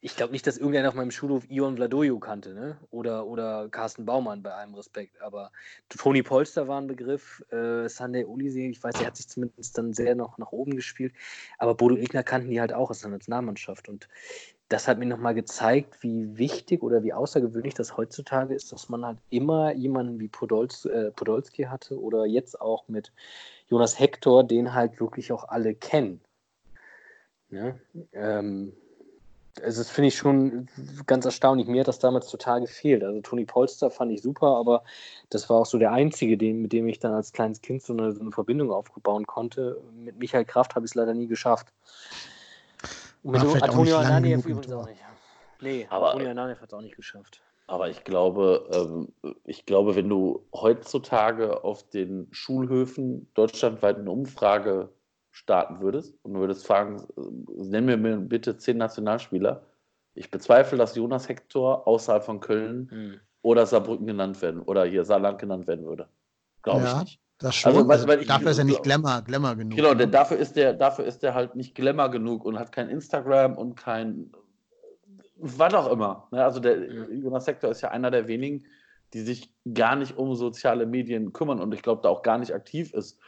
ich 0.00 0.16
glaube 0.16 0.32
nicht, 0.32 0.46
dass 0.48 0.58
irgendeiner 0.58 0.88
auf 0.88 0.94
meinem 0.94 1.12
Schulhof 1.12 1.48
Ion 1.48 1.76
Vladojo 1.76 2.18
kannte, 2.18 2.54
ne? 2.54 2.76
Oder, 2.90 3.24
oder 3.26 3.68
Carsten 3.70 4.04
Baumann 4.04 4.42
bei 4.42 4.52
allem 4.52 4.74
Respekt. 4.74 5.22
Aber 5.22 5.52
Toni 5.88 6.24
Polster 6.24 6.66
war 6.66 6.80
ein 6.80 6.88
Begriff, 6.88 7.42
äh, 7.52 7.88
Sunday 7.88 8.24
Oliseh, 8.24 8.68
ich 8.68 8.82
weiß, 8.82 8.96
er 9.00 9.06
hat 9.06 9.16
sich 9.16 9.28
zumindest 9.28 9.78
dann 9.78 9.92
sehr 9.92 10.16
noch 10.16 10.38
nach 10.38 10.50
oben 10.50 10.74
gespielt. 10.74 11.14
Aber 11.58 11.76
Bodo 11.76 11.96
Igner 11.96 12.24
kannten 12.24 12.50
die 12.50 12.60
halt 12.60 12.72
auch 12.72 12.90
aus 12.90 13.00
der 13.00 13.10
Nationalmannschaft. 13.10 13.88
Und 13.88 14.08
das 14.74 14.88
hat 14.88 14.98
mir 14.98 15.06
nochmal 15.06 15.34
gezeigt, 15.34 16.02
wie 16.02 16.36
wichtig 16.36 16.82
oder 16.82 17.04
wie 17.04 17.12
außergewöhnlich 17.12 17.74
das 17.74 17.96
heutzutage 17.96 18.54
ist, 18.54 18.72
dass 18.72 18.88
man 18.88 19.06
halt 19.06 19.18
immer 19.30 19.72
jemanden 19.72 20.18
wie 20.18 20.26
Podolz, 20.26 20.84
äh, 20.84 21.12
Podolski 21.12 21.62
hatte 21.64 22.00
oder 22.00 22.26
jetzt 22.26 22.60
auch 22.60 22.88
mit 22.88 23.12
Jonas 23.68 24.00
Hector, 24.00 24.42
den 24.42 24.74
halt 24.74 24.98
wirklich 24.98 25.30
auch 25.30 25.48
alle 25.48 25.76
kennen. 25.76 26.20
Ja? 27.50 27.76
Ähm, 28.12 28.72
also 29.62 29.80
das 29.80 29.90
finde 29.90 30.08
ich 30.08 30.16
schon 30.16 30.68
ganz 31.06 31.24
erstaunlich. 31.24 31.68
Mir 31.68 31.82
hat 31.82 31.88
das 31.88 32.00
damals 32.00 32.26
total 32.26 32.62
gefehlt. 32.62 33.04
Also 33.04 33.20
Toni 33.20 33.44
Polster 33.44 33.92
fand 33.92 34.10
ich 34.10 34.22
super, 34.22 34.56
aber 34.56 34.82
das 35.30 35.48
war 35.48 35.58
auch 35.58 35.66
so 35.66 35.78
der 35.78 35.92
einzige, 35.92 36.36
den, 36.36 36.62
mit 36.62 36.72
dem 36.72 36.88
ich 36.88 36.98
dann 36.98 37.12
als 37.12 37.32
kleines 37.32 37.62
Kind 37.62 37.80
so 37.84 37.92
eine, 37.92 38.10
so 38.10 38.22
eine 38.22 38.32
Verbindung 38.32 38.72
aufbauen 38.72 39.24
konnte. 39.24 39.80
Mit 39.94 40.18
Michael 40.18 40.46
Kraft 40.46 40.74
habe 40.74 40.84
ich 40.84 40.90
es 40.90 40.94
leider 40.96 41.14
nie 41.14 41.28
geschafft. 41.28 41.72
Und 43.24 43.36
auch 43.36 43.60
Antonio 43.62 43.96
Ananiev 43.96 44.46
übrigens 44.46 44.72
auch 44.72 44.86
nicht. 44.86 45.00
Nee, 45.60 45.86
Aber- 45.90 46.12
Antonio 46.12 46.30
Ananiev 46.30 46.60
hat 46.60 46.68
es 46.68 46.74
auch 46.74 46.80
nicht 46.82 46.96
geschafft. 46.96 47.40
Aber 47.66 47.88
ich 47.88 48.04
glaube, 48.04 48.68
ähm, 48.70 49.08
ich 49.44 49.64
glaube, 49.64 49.96
wenn 49.96 50.08
du 50.08 50.46
heutzutage 50.52 51.64
auf 51.64 51.88
den 51.88 52.28
Schulhöfen 52.30 53.30
deutschlandweit 53.32 53.96
eine 53.98 54.10
Umfrage 54.10 54.90
starten 55.30 55.80
würdest 55.80 56.14
und 56.22 56.34
du 56.34 56.40
würdest 56.40 56.66
fragen, 56.66 56.98
äh, 57.16 57.20
nenn 57.64 57.86
mir 57.86 57.96
bitte 58.18 58.58
zehn 58.58 58.76
Nationalspieler, 58.76 59.64
ich 60.12 60.30
bezweifle, 60.30 60.76
dass 60.76 60.94
Jonas 60.94 61.28
Hector 61.28 61.88
außerhalb 61.88 62.22
von 62.22 62.40
Köln 62.40 62.88
Hm. 62.90 63.20
oder 63.42 63.64
Saarbrücken 63.64 64.06
genannt 64.06 64.42
werden 64.42 64.60
oder 64.60 64.84
hier 64.84 65.04
Saarland 65.06 65.38
genannt 65.38 65.66
werden 65.66 65.86
würde. 65.86 66.08
Glaube 66.62 66.84
Ja, 66.84 66.92
ich 66.98 67.00
nicht. 67.04 67.20
Das 67.44 67.54
schon. 67.56 67.72
Also, 67.74 67.86
weil- 67.88 67.92
Also, 67.96 68.08
weil 68.08 68.20
ich- 68.22 68.26
dafür 68.26 68.50
ist 68.50 68.58
er 68.58 68.64
nicht 68.64 68.82
Glamour, 68.82 69.22
Glamour 69.22 69.54
genug. 69.54 69.76
Genau, 69.76 69.94
denn 69.94 70.10
dafür 70.10 70.36
ist 70.38 70.56
der, 70.56 70.72
dafür 70.72 71.04
ist 71.04 71.22
der 71.22 71.34
halt 71.34 71.54
nicht 71.54 71.74
Glamour 71.74 72.08
genug 72.10 72.44
und 72.44 72.58
hat 72.58 72.72
kein 72.72 72.88
Instagram 72.88 73.56
und 73.56 73.76
kein 73.76 74.32
was 75.36 75.74
auch 75.74 75.90
immer. 75.90 76.28
Ne? 76.30 76.42
Also 76.42 76.60
der 76.60 76.90
Jonas 77.12 77.44
Sektor 77.44 77.70
ist 77.70 77.80
ja 77.82 77.90
einer 77.90 78.10
der 78.10 78.28
wenigen, 78.28 78.64
die 79.12 79.20
sich 79.20 79.52
gar 79.74 79.94
nicht 79.96 80.16
um 80.16 80.34
soziale 80.34 80.86
Medien 80.86 81.32
kümmern 81.32 81.60
und 81.60 81.74
ich 81.74 81.82
glaube, 81.82 82.00
da 82.02 82.08
auch 82.08 82.22
gar 82.22 82.38
nicht 82.38 82.54
aktiv 82.54 82.92
ist. 82.94 83.18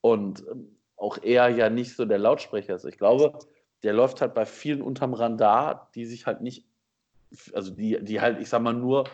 Und 0.00 0.44
ähm, 0.50 0.76
auch 0.96 1.18
er 1.22 1.48
ja 1.48 1.70
nicht 1.70 1.94
so 1.96 2.04
der 2.04 2.18
Lautsprecher 2.18 2.74
ist. 2.74 2.84
Ich 2.86 2.98
glaube, 2.98 3.38
der 3.82 3.92
läuft 3.92 4.20
halt 4.20 4.34
bei 4.34 4.44
vielen 4.46 4.82
unterm 4.82 5.14
Radar, 5.14 5.90
die 5.94 6.06
sich 6.06 6.26
halt 6.26 6.40
nicht, 6.40 6.66
also 7.54 7.70
die, 7.70 8.02
die 8.02 8.20
halt, 8.20 8.40
ich 8.40 8.48
sag 8.48 8.62
mal, 8.62 8.74
nur 8.74 9.04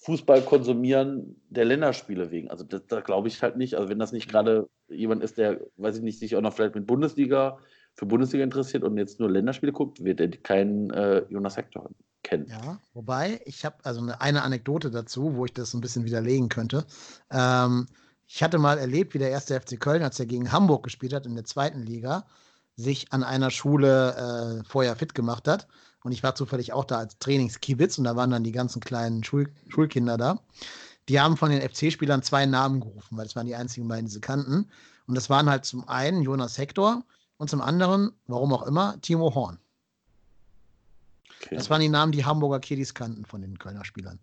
Fußball 0.00 0.42
konsumieren 0.42 1.40
der 1.50 1.66
Länderspiele 1.66 2.30
wegen. 2.30 2.50
Also 2.50 2.64
das, 2.64 2.86
das 2.86 3.04
glaube 3.04 3.28
ich 3.28 3.42
halt 3.42 3.56
nicht. 3.56 3.74
Also 3.74 3.90
wenn 3.90 3.98
das 3.98 4.12
nicht 4.12 4.30
gerade 4.30 4.68
jemand 4.88 5.22
ist, 5.22 5.36
der, 5.36 5.60
weiß 5.76 5.96
ich 5.96 6.02
nicht, 6.02 6.18
sich 6.18 6.36
auch 6.36 6.40
noch 6.40 6.54
vielleicht 6.54 6.74
mit 6.74 6.86
Bundesliga, 6.86 7.58
für 7.94 8.06
Bundesliga 8.06 8.42
interessiert 8.42 8.82
und 8.82 8.96
jetzt 8.96 9.20
nur 9.20 9.30
Länderspiele 9.30 9.72
guckt, 9.72 10.02
wird 10.02 10.20
er 10.20 10.30
keinen 10.30 10.90
äh, 10.90 11.24
Jonas 11.28 11.58
Hector 11.58 11.90
kennen. 12.22 12.46
Ja, 12.48 12.78
wobei, 12.94 13.40
ich 13.44 13.64
habe 13.66 13.76
also 13.82 14.00
eine, 14.00 14.20
eine 14.22 14.42
Anekdote 14.42 14.90
dazu, 14.90 15.36
wo 15.36 15.44
ich 15.44 15.52
das 15.52 15.70
so 15.70 15.78
ein 15.78 15.82
bisschen 15.82 16.06
widerlegen 16.06 16.48
könnte. 16.48 16.86
Ähm, 17.30 17.86
ich 18.26 18.42
hatte 18.42 18.58
mal 18.58 18.78
erlebt, 18.78 19.12
wie 19.12 19.18
der 19.18 19.30
erste 19.30 19.60
FC 19.60 19.78
Köln, 19.78 20.02
als 20.02 20.18
er 20.18 20.26
gegen 20.26 20.50
Hamburg 20.50 20.82
gespielt 20.82 21.12
hat 21.12 21.26
in 21.26 21.34
der 21.34 21.44
zweiten 21.44 21.82
Liga, 21.82 22.26
sich 22.74 23.12
an 23.12 23.22
einer 23.22 23.50
Schule 23.50 24.62
äh, 24.62 24.64
vorher 24.64 24.96
fit 24.96 25.14
gemacht 25.14 25.46
hat. 25.46 25.68
Und 26.02 26.12
ich 26.12 26.22
war 26.22 26.34
zufällig 26.34 26.72
auch 26.72 26.84
da 26.84 26.98
als 26.98 27.18
Trainingskibitz 27.18 27.98
und 27.98 28.04
da 28.04 28.16
waren 28.16 28.30
dann 28.30 28.44
die 28.44 28.52
ganzen 28.52 28.80
kleinen 28.80 29.22
Schul 29.22 29.52
Schulkinder 29.68 30.16
da. 30.16 30.40
Die 31.08 31.20
haben 31.20 31.36
von 31.36 31.50
den 31.50 31.60
FC-Spielern 31.60 32.22
zwei 32.22 32.46
Namen 32.46 32.80
gerufen, 32.80 33.16
weil 33.16 33.24
das 33.24 33.36
waren 33.36 33.46
die 33.46 33.54
einzigen 33.54 33.88
beiden, 33.88 34.06
die 34.06 34.12
sie 34.12 34.20
kannten. 34.20 34.70
Und 35.06 35.14
das 35.14 35.28
waren 35.28 35.50
halt 35.50 35.64
zum 35.64 35.88
einen 35.88 36.22
Jonas 36.22 36.56
Hector 36.56 37.04
und 37.36 37.50
zum 37.50 37.60
anderen, 37.60 38.12
warum 38.26 38.52
auch 38.52 38.62
immer, 38.62 39.00
Timo 39.00 39.34
Horn. 39.34 39.58
Okay. 41.42 41.56
Das 41.56 41.70
waren 41.70 41.80
die 41.80 41.88
Namen, 41.88 42.12
die 42.12 42.24
Hamburger 42.24 42.60
Kiddies 42.60 42.94
kannten 42.94 43.24
von 43.24 43.40
den 43.40 43.58
Kölner 43.58 43.84
Spielern. 43.84 44.20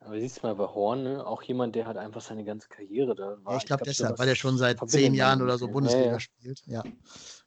Aber 0.00 0.18
siehst 0.18 0.38
du 0.38 0.46
mal 0.46 0.54
bei 0.54 0.66
Horn, 0.66 1.02
ne? 1.02 1.26
auch 1.26 1.42
jemand, 1.42 1.74
der 1.74 1.86
hat 1.86 1.96
einfach 1.96 2.20
seine 2.20 2.44
ganze 2.44 2.68
Karriere 2.68 3.14
da 3.14 3.36
war. 3.42 3.52
Ja, 3.52 3.58
ich 3.58 3.64
glaube 3.64 3.84
deshalb, 3.84 4.10
sowas 4.10 4.18
weil 4.18 4.28
er 4.28 4.34
schon 4.34 4.58
seit 4.58 4.78
zehn 4.90 5.14
Jahren 5.14 5.40
oder 5.40 5.56
so. 5.56 5.68
Bundesliga 5.68 6.06
Ja, 6.06 6.12
ja. 6.12 6.20
spielt. 6.20 6.62
Ja, 6.66 6.84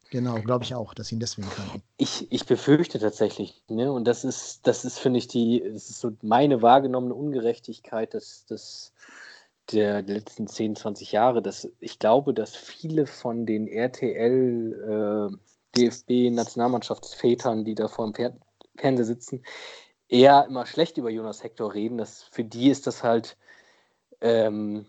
genau, 0.10 0.36
glaube 0.42 0.64
ich 0.64 0.76
auch, 0.76 0.94
dass 0.94 1.12
ihn 1.12 1.20
deswegen 1.20 1.50
kannten. 1.50 1.82
Ich, 1.98 2.32
ich 2.32 2.46
befürchte 2.46 3.00
tatsächlich, 3.00 3.62
ne, 3.70 3.92
und 3.92 4.06
das 4.06 4.24
ist, 4.24 4.66
das 4.68 4.86
ist, 4.86 5.00
finde 5.00 5.20
ich, 5.20 5.28
die, 5.28 5.64
das 5.74 5.90
ist 5.90 6.00
so 6.00 6.12
meine 6.22 6.62
wahrgenommene 6.62 7.14
Ungerechtigkeit 7.14 8.14
des, 8.14 8.46
des, 8.46 8.94
der 9.72 10.02
letzten 10.02 10.48
10, 10.48 10.76
20 10.76 11.12
Jahre, 11.12 11.42
dass 11.42 11.70
ich 11.80 12.00
glaube, 12.00 12.34
dass 12.34 12.56
viele 12.56 13.06
von 13.06 13.46
den 13.46 13.68
RTL, 13.68 15.32
äh, 15.32 15.38
DFB-Nationalmannschaftsvätern, 15.78 17.66
die 17.66 17.76
da 17.76 17.88
vor 17.88 18.06
dem 18.06 18.14
Fer 18.14 18.34
Fernseher 18.78 19.06
sitzen, 19.06 19.44
eher 20.08 20.46
immer 20.48 20.66
schlecht 20.66 20.98
über 20.98 21.10
Jonas 21.10 21.44
Hector 21.44 21.74
reden. 21.74 21.98
Das, 21.98 22.24
für 22.24 22.44
die 22.44 22.70
ist 22.70 22.88
das 22.88 23.04
halt 23.04 23.38
ähm, 24.22 24.86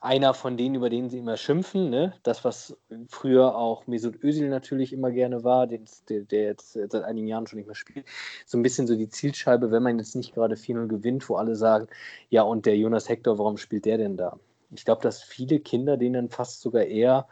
einer 0.00 0.34
von 0.34 0.56
denen, 0.56 0.74
über 0.74 0.90
den 0.90 1.10
sie 1.10 1.18
immer 1.18 1.36
schimpfen. 1.36 1.90
Ne? 1.90 2.14
Das, 2.22 2.44
was 2.44 2.76
früher 3.08 3.56
auch 3.56 3.86
Mesut 3.86 4.22
Özil 4.22 4.48
natürlich 4.48 4.92
immer 4.92 5.10
gerne 5.10 5.44
war, 5.44 5.66
den, 5.66 5.84
der, 6.08 6.22
der 6.22 6.42
jetzt 6.44 6.72
seit 6.72 6.94
einigen 6.94 7.26
Jahren 7.26 7.46
schon 7.46 7.58
nicht 7.58 7.66
mehr 7.66 7.74
spielt. 7.74 8.06
So 8.46 8.58
ein 8.58 8.62
bisschen 8.62 8.86
so 8.86 8.96
die 8.96 9.08
Zielscheibe, 9.08 9.70
wenn 9.70 9.82
man 9.82 9.98
jetzt 9.98 10.16
nicht 10.16 10.34
gerade 10.34 10.56
4-0 10.56 10.86
gewinnt, 10.88 11.28
wo 11.28 11.36
alle 11.36 11.56
sagen, 11.56 11.88
ja, 12.30 12.42
und 12.42 12.66
der 12.66 12.76
Jonas 12.76 13.08
Hector, 13.08 13.38
warum 13.38 13.56
spielt 13.56 13.84
der 13.84 13.98
denn 13.98 14.16
da? 14.16 14.38
Ich 14.74 14.84
glaube, 14.84 15.02
dass 15.02 15.22
viele 15.22 15.60
Kinder 15.60 15.96
den 15.96 16.14
dann 16.14 16.28
fast 16.28 16.60
sogar 16.60 16.84
eher 16.84 17.26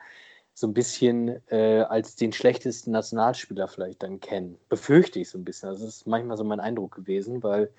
so 0.55 0.69
ein 0.69 0.75
bisschen 0.75 1.41
äh, 1.49 1.81
als 1.81 2.15
den 2.15 2.33
schlechtesten 2.33 2.93
Nationalspieler 2.93 3.67
vielleicht 3.67 4.03
dann 4.03 4.21
kennen. 4.21 4.57
Befürchte 4.69 5.19
ich 5.19 5.29
so 5.29 5.37
ein 5.37 5.45
bisschen. 5.45 5.69
Das 5.69 5.81
ist 5.81 6.07
manchmal 6.07 6.37
so 6.37 6.45
mein 6.45 6.61
Eindruck 6.61 6.95
gewesen, 6.95 7.43
weil 7.43 7.71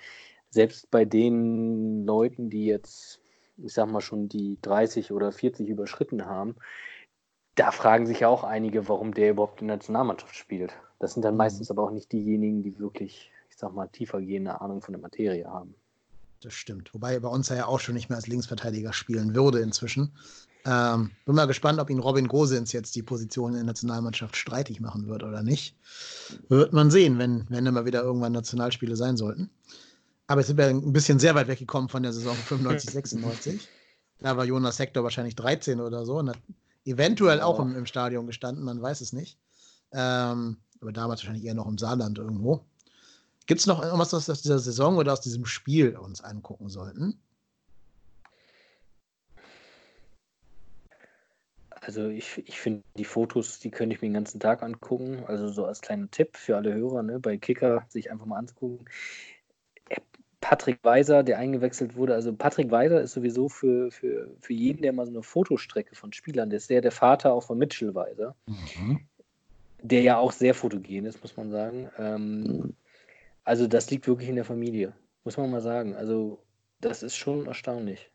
selbst 0.49 0.91
bei 0.91 1.06
den 1.06 2.06
Leuten, 2.06 2.49
die 2.49 2.65
jetzt, 2.65 3.21
ich 3.57 3.73
sag 3.73 3.89
mal, 3.89 4.01
schon 4.01 4.29
die 4.29 4.57
30 4.61 5.11
oder 5.11 5.31
40 5.31 5.67
überschritten 5.67 6.25
haben, 6.25 6.55
da 7.55 7.71
fragen 7.71 8.05
sich 8.05 8.21
ja 8.21 8.27
auch 8.27 8.43
einige, 8.43 8.87
warum 8.89 9.13
der 9.13 9.31
überhaupt 9.31 9.61
in 9.61 9.67
der 9.67 9.77
Nationalmannschaft 9.77 10.35
spielt. 10.35 10.73
Das 10.99 11.13
sind 11.13 11.23
dann 11.23 11.37
meistens 11.37 11.71
aber 11.71 11.83
auch 11.83 11.91
nicht 11.91 12.11
diejenigen, 12.11 12.63
die 12.63 12.77
wirklich, 12.79 13.31
ich 13.49 13.57
sag 13.57 13.73
mal, 13.73 13.87
tiefergehende 13.87 14.59
Ahnung 14.61 14.81
von 14.81 14.93
der 14.93 15.01
Materie 15.01 15.45
haben. 15.45 15.73
Das 16.41 16.53
stimmt. 16.53 16.93
Wobei 16.93 17.19
bei 17.19 17.29
uns 17.29 17.49
er 17.49 17.57
ja 17.57 17.65
auch 17.65 17.79
schon 17.79 17.95
nicht 17.95 18.09
mehr 18.09 18.17
als 18.17 18.27
Linksverteidiger 18.27 18.93
spielen 18.93 19.33
würde 19.35 19.61
inzwischen. 19.61 20.11
Ähm, 20.65 21.11
bin 21.25 21.35
mal 21.35 21.45
gespannt, 21.45 21.79
ob 21.79 21.89
ihn 21.89 21.99
Robin 21.99 22.27
Gosens 22.27 22.71
jetzt 22.71 22.95
die 22.95 23.03
Position 23.03 23.51
in 23.51 23.57
der 23.57 23.63
Nationalmannschaft 23.65 24.35
streitig 24.35 24.81
machen 24.81 25.07
wird 25.07 25.23
oder 25.23 25.43
nicht. 25.43 25.75
Wird 26.49 26.73
man 26.73 26.91
sehen, 26.91 27.19
wenn, 27.19 27.45
wenn 27.49 27.65
immer 27.65 27.85
wieder 27.85 28.01
irgendwann 28.01 28.33
Nationalspiele 28.33 28.95
sein 28.95 29.15
sollten. 29.15 29.49
Aber 30.27 30.41
jetzt 30.41 30.47
sind 30.47 30.57
wir 30.57 30.67
ein 30.67 30.93
bisschen 30.93 31.19
sehr 31.19 31.35
weit 31.35 31.47
weggekommen 31.47 31.89
von 31.89 32.03
der 32.03 32.13
Saison 32.13 32.35
95, 32.35 32.91
96. 32.91 33.69
Da 34.19 34.38
war 34.38 34.45
Jonas 34.45 34.79
Hector 34.79 35.03
wahrscheinlich 35.03 35.35
13 35.35 35.79
oder 35.79 36.05
so 36.05 36.17
und 36.17 36.29
hat 36.29 36.39
eventuell 36.85 37.41
auch 37.41 37.59
im, 37.59 37.75
im 37.75 37.85
Stadion 37.85 38.25
gestanden, 38.25 38.63
man 38.63 38.81
weiß 38.81 39.01
es 39.01 39.13
nicht. 39.13 39.38
Ähm, 39.91 40.57
aber 40.81 40.91
damals 40.91 41.21
wahrscheinlich 41.21 41.45
eher 41.45 41.53
noch 41.53 41.67
im 41.67 41.77
Saarland 41.77 42.17
irgendwo. 42.17 42.65
Gibt 43.45 43.59
es 43.59 43.67
noch 43.67 43.83
irgendwas 43.83 44.13
aus 44.13 44.25
dieser 44.25 44.59
Saison 44.59 44.97
oder 44.97 45.13
aus 45.13 45.21
diesem 45.21 45.45
Spiel 45.45 45.95
uns 45.95 46.21
angucken 46.21 46.69
sollten? 46.69 47.19
Also 51.69 52.07
ich, 52.09 52.41
ich 52.47 52.59
finde 52.59 52.83
die 52.97 53.05
Fotos, 53.05 53.59
die 53.59 53.69
könnte 53.69 53.95
ich 53.95 54.01
mir 54.01 54.07
den 54.07 54.15
ganzen 54.15 54.39
Tag 54.39 54.63
angucken. 54.63 55.23
Also 55.27 55.49
so 55.49 55.65
als 55.65 55.81
kleiner 55.81 56.09
Tipp 56.09 56.35
für 56.35 56.55
alle 56.55 56.73
Hörer, 56.73 57.03
ne, 57.03 57.19
bei 57.19 57.38
Kicker 57.38 57.85
sich 57.89 58.09
einfach 58.09 58.25
mal 58.25 58.39
anzugucken. 58.39 58.88
Äh, 59.89 60.00
Patrick 60.41 60.80
Weiser, 60.84 61.24
der 61.24 61.39
eingewechselt 61.39 61.95
wurde, 61.95 62.13
also 62.13 62.34
Patrick 62.34 62.69
Weiser 62.71 63.02
ist 63.02 63.13
sowieso 63.13 63.50
für, 63.50 63.91
für, 63.91 64.30
für 64.39 64.54
jeden, 64.54 64.84
der 64.84 64.93
mal 64.93 65.06
so 65.06 65.12
eine 65.12 65.24
Fotostrecke 65.24 65.95
von 65.95 66.13
Spielern, 66.13 66.50
der 66.50 66.58
ist 66.58 66.69
der, 66.69 66.82
der 66.82 66.91
Vater 66.91 67.34
auch 67.34 67.43
von 67.43 67.58
Mitchell 67.58 67.95
Weiser, 67.95 68.36
der 69.82 70.02
ja 70.02 70.17
auch 70.17 70.32
sehr 70.32 70.54
fotogen 70.54 71.06
ist, 71.06 71.21
muss 71.21 71.36
man 71.36 71.52
sagen. 71.52 71.89
Ähm, 71.98 72.74
also 73.43 73.67
das 73.67 73.89
liegt 73.89 74.08
wirklich 74.08 74.30
in 74.30 74.36
der 74.36 74.45
Familie, 74.45 74.93
muss 75.24 75.38
man 75.38 75.52
mal 75.52 75.62
sagen. 75.62 75.95
Also 75.95 76.39
das 76.82 77.04
ist 77.04 77.15
schon 77.15 77.45
erstaunlich. 77.48 78.12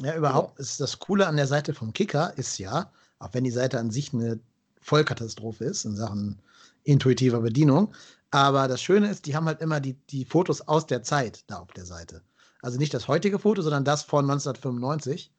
Ja, 0.00 0.16
überhaupt 0.16 0.58
ist 0.58 0.80
das 0.80 0.98
Coole 0.98 1.26
an 1.26 1.36
der 1.36 1.46
Seite 1.46 1.74
vom 1.74 1.92
Kicker 1.92 2.32
ist 2.36 2.58
ja, 2.58 2.90
auch 3.18 3.28
wenn 3.32 3.44
die 3.44 3.50
Seite 3.50 3.78
an 3.78 3.90
sich 3.90 4.12
eine 4.12 4.38
Vollkatastrophe 4.80 5.64
ist 5.64 5.84
in 5.84 5.96
Sachen 5.96 6.38
intuitiver 6.84 7.40
Bedienung, 7.40 7.94
aber 8.32 8.66
das 8.66 8.82
Schöne 8.82 9.08
ist, 9.08 9.26
die 9.26 9.36
haben 9.36 9.46
halt 9.46 9.60
immer 9.60 9.78
die, 9.78 9.94
die 10.08 10.24
Fotos 10.24 10.62
aus 10.62 10.86
der 10.86 11.02
Zeit 11.02 11.44
da 11.46 11.58
auf 11.58 11.72
der 11.72 11.84
Seite. 11.84 12.22
Also 12.62 12.78
nicht 12.78 12.94
das 12.94 13.06
heutige 13.06 13.38
Foto, 13.38 13.62
sondern 13.62 13.84
das 13.84 14.02
von 14.02 14.24
1995. 14.24 15.30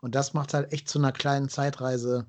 Und 0.00 0.14
das 0.14 0.34
macht 0.34 0.52
halt 0.52 0.72
echt 0.72 0.88
zu 0.88 0.98
einer 0.98 1.12
kleinen 1.12 1.48
Zeitreise, 1.48 2.26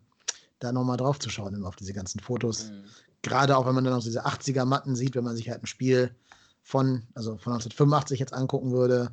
da 0.59 0.71
nochmal 0.71 0.97
drauf 0.97 1.19
zu 1.19 1.29
schauen, 1.29 1.55
immer 1.55 1.67
auf 1.67 1.75
diese 1.75 1.93
ganzen 1.93 2.19
Fotos. 2.19 2.69
Mhm. 2.69 2.83
Gerade 3.23 3.57
auch, 3.57 3.65
wenn 3.65 3.75
man 3.75 3.83
dann 3.83 3.93
noch 3.93 4.03
diese 4.03 4.25
80er-Matten 4.25 4.95
sieht, 4.95 5.15
wenn 5.15 5.23
man 5.23 5.35
sich 5.35 5.49
halt 5.49 5.63
ein 5.63 5.67
Spiel 5.67 6.15
von, 6.61 7.03
also 7.15 7.31
von 7.31 7.53
1985 7.53 8.19
jetzt 8.19 8.33
angucken 8.33 8.71
würde, 8.71 9.11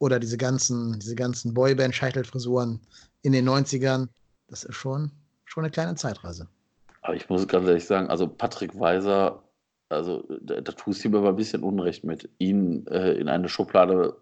oder 0.00 0.18
diese 0.18 0.38
ganzen, 0.38 0.98
diese 0.98 1.14
ganzen 1.14 1.54
Boyband-Scheitelfrisuren 1.54 2.80
in 3.22 3.32
den 3.32 3.48
90ern. 3.48 4.08
Das 4.48 4.64
ist 4.64 4.74
schon, 4.74 5.12
schon 5.44 5.62
eine 5.62 5.70
kleine 5.70 5.94
Zeitreise. 5.94 6.48
Aber 7.02 7.14
ich 7.14 7.28
muss 7.28 7.46
ganz 7.46 7.68
ehrlich 7.68 7.86
sagen, 7.86 8.08
also 8.08 8.26
Patrick 8.26 8.78
Weiser, 8.80 9.42
also 9.90 10.24
da, 10.40 10.60
da 10.60 10.72
tust 10.72 11.04
du 11.04 11.08
ihm 11.08 11.14
aber 11.16 11.30
ein 11.30 11.36
bisschen 11.36 11.62
Unrecht 11.62 12.04
mit, 12.04 12.30
ihn 12.38 12.86
äh, 12.86 13.12
in 13.12 13.28
eine 13.28 13.48
Schublade 13.48 14.16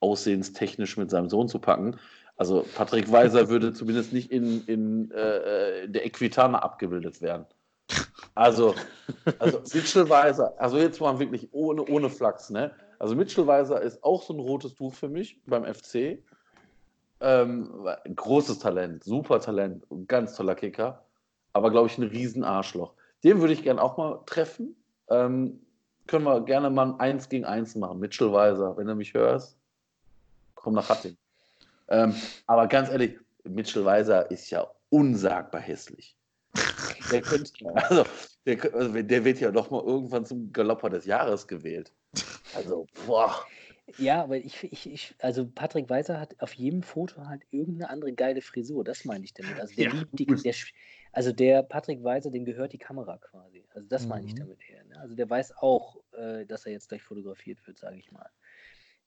aussehenstechnisch 0.00 0.96
mit 0.96 1.10
seinem 1.10 1.28
Sohn 1.28 1.48
zu 1.48 1.58
packen. 1.58 1.96
Also 2.36 2.66
Patrick 2.74 3.10
Weiser 3.10 3.48
würde 3.50 3.72
zumindest 3.72 4.12
nicht 4.12 4.30
in, 4.30 4.64
in, 4.66 5.10
äh, 5.12 5.84
in 5.84 5.92
der 5.92 6.04
Equitana 6.04 6.58
abgebildet 6.58 7.22
werden. 7.22 7.46
Also, 8.34 8.74
also 9.38 9.60
Mitchell 9.72 10.08
Weiser, 10.08 10.54
also 10.58 10.76
jetzt 10.78 11.00
mal 11.00 11.18
wirklich 11.18 11.48
ohne, 11.52 11.84
ohne 11.84 12.10
Flachs, 12.10 12.50
ne? 12.50 12.72
Also 12.98 13.14
Mitchell 13.14 13.46
Weiser 13.46 13.80
ist 13.80 14.02
auch 14.02 14.22
so 14.22 14.32
ein 14.32 14.40
rotes 14.40 14.74
Tuch 14.74 14.94
für 14.94 15.08
mich 15.08 15.40
beim 15.46 15.64
FC. 15.64 16.18
Ähm, 17.20 17.86
großes 18.14 18.58
Talent, 18.58 19.04
super 19.04 19.40
Talent, 19.40 19.84
ganz 20.08 20.34
toller 20.34 20.56
Kicker, 20.56 21.04
aber 21.52 21.70
glaube 21.70 21.86
ich 21.86 21.96
ein 21.96 22.04
Riesenarschloch. 22.04 22.94
Den 23.22 23.40
würde 23.40 23.52
ich 23.52 23.62
gerne 23.62 23.80
auch 23.80 23.96
mal 23.96 24.20
treffen. 24.26 24.74
Ähm, 25.08 25.60
können 26.06 26.24
wir 26.24 26.40
gerne 26.44 26.70
mal 26.70 26.92
ein 26.92 27.00
Eins 27.00 27.28
gegen 27.28 27.44
Eins 27.44 27.74
machen. 27.74 27.98
Mitchell 27.98 28.32
Weiser, 28.32 28.76
wenn 28.76 28.86
du 28.86 28.94
mich 28.94 29.14
hörst, 29.14 29.56
komm 30.54 30.74
nach 30.74 30.88
Hatting. 30.88 31.16
Ähm, 31.88 32.14
aber 32.46 32.66
ganz 32.66 32.90
ehrlich, 32.90 33.18
Mitchell 33.44 33.84
Weiser 33.84 34.30
ist 34.30 34.50
ja 34.50 34.66
unsagbar 34.90 35.60
hässlich. 35.60 36.16
Der, 37.10 37.20
könnte, 37.20 37.52
also, 37.74 38.04
der, 38.46 38.74
also 38.74 39.02
der 39.02 39.24
wird 39.24 39.38
ja 39.38 39.50
doch 39.50 39.70
mal 39.70 39.82
irgendwann 39.84 40.24
zum 40.24 40.50
Galopper 40.52 40.88
des 40.88 41.04
Jahres 41.04 41.46
gewählt. 41.46 41.92
Also, 42.54 42.86
boah. 43.06 43.44
Ja, 43.98 44.22
aber 44.22 44.38
ich, 44.38 44.64
ich, 44.64 44.90
ich, 44.90 45.14
also 45.18 45.46
Patrick 45.46 45.90
Weiser 45.90 46.18
hat 46.18 46.34
auf 46.40 46.54
jedem 46.54 46.82
Foto 46.82 47.26
halt 47.26 47.42
irgendeine 47.50 47.90
andere 47.90 48.12
geile 48.14 48.40
Frisur, 48.40 48.82
das 48.84 49.04
meine 49.04 49.24
ich 49.24 49.34
damit. 49.34 49.60
Also 49.60 49.74
der, 49.74 49.84
Ja, 49.84 49.92
liebt 49.92 50.18
die, 50.18 50.26
der, 50.26 50.54
also 51.12 51.32
der 51.32 51.62
Patrick 51.62 52.02
Weiser, 52.02 52.30
dem 52.30 52.46
gehört 52.46 52.72
die 52.72 52.78
Kamera 52.78 53.18
quasi. 53.18 53.53
Also 53.74 53.88
das 53.88 54.06
meine 54.06 54.26
ich 54.26 54.34
Mhm. 54.34 54.38
damit 54.38 54.58
eher. 54.68 54.84
Ne? 54.84 54.98
Also 55.00 55.14
der 55.14 55.28
weiß 55.28 55.56
auch, 55.58 55.96
äh, 56.12 56.46
dass 56.46 56.64
er 56.66 56.72
jetzt 56.72 56.88
gleich 56.88 57.02
fotografiert 57.02 57.66
wird, 57.66 57.78
sage 57.78 57.98
ich 57.98 58.10
mal. 58.12 58.28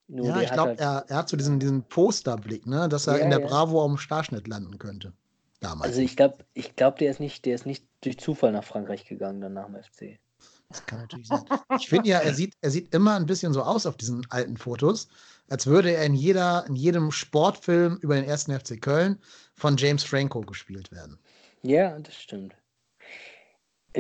Nur 0.08 0.28
ja, 0.28 0.42
ich 0.42 0.52
glaube, 0.52 0.70
halt, 0.70 0.80
er, 0.80 1.06
er 1.08 1.18
hat 1.18 1.30
so 1.30 1.38
diesen, 1.38 1.60
diesen 1.60 1.84
Posterblick, 1.84 2.66
ne? 2.66 2.88
dass 2.90 3.08
er 3.08 3.18
Ja, 3.18 3.24
in 3.24 3.30
der 3.30 3.40
ja. 3.40 3.48
Bravo 3.48 3.84
am 3.84 3.98
Starschnitt 3.98 4.48
landen 4.48 4.78
könnte. 4.78 5.14
Damals. 5.60 5.90
also 5.90 6.02
ich 6.02 6.16
glaube, 6.16 6.46
ich 6.54 6.76
glaub, 6.76 6.98
der 6.98 7.10
ist 7.10 7.20
nicht, 7.20 7.46
der 7.46 7.56
ist 7.56 7.66
nicht 7.66 7.88
durch 8.02 8.20
Zufall 8.20 8.52
nach 8.52 8.64
Frankreich 8.64 9.06
gegangen 9.06 9.42
dann 9.42 9.54
nach 9.54 9.66
dem 9.66 9.76
FC. 9.82 10.20
Das 10.70 10.86
kann 10.86 11.00
natürlich 11.00 11.28
sein. 11.30 11.46
Ich 11.80 11.90
finde 11.90 12.10
ja, 12.10 12.20
er 12.20 12.34
sieht, 12.34 12.54
er 12.62 12.70
sieht 12.70 12.94
immer 12.94 13.16
ein 13.16 13.26
bisschen 13.26 13.54
so 13.54 13.64
aus 13.64 13.86
auf 13.88 13.98
diesen 13.98 14.30
alten 14.30 14.58
Fotos, 14.58 15.08
als 15.50 15.66
würde 15.66 15.92
er 15.94 16.06
in, 16.06 16.14
jeder, 16.14 16.66
in 16.68 16.76
jedem 16.76 17.12
Sportfilm 17.12 17.98
über 18.02 18.16
den 18.16 18.26
ersten 18.26 18.52
FC 18.58 18.80
Köln 18.80 19.20
von 19.56 19.78
James 19.78 20.04
Franco 20.04 20.44
gespielt 20.44 20.92
werden. 20.92 21.18
Ja, 21.64 21.98
das 22.00 22.16
stimmt. 22.16 22.56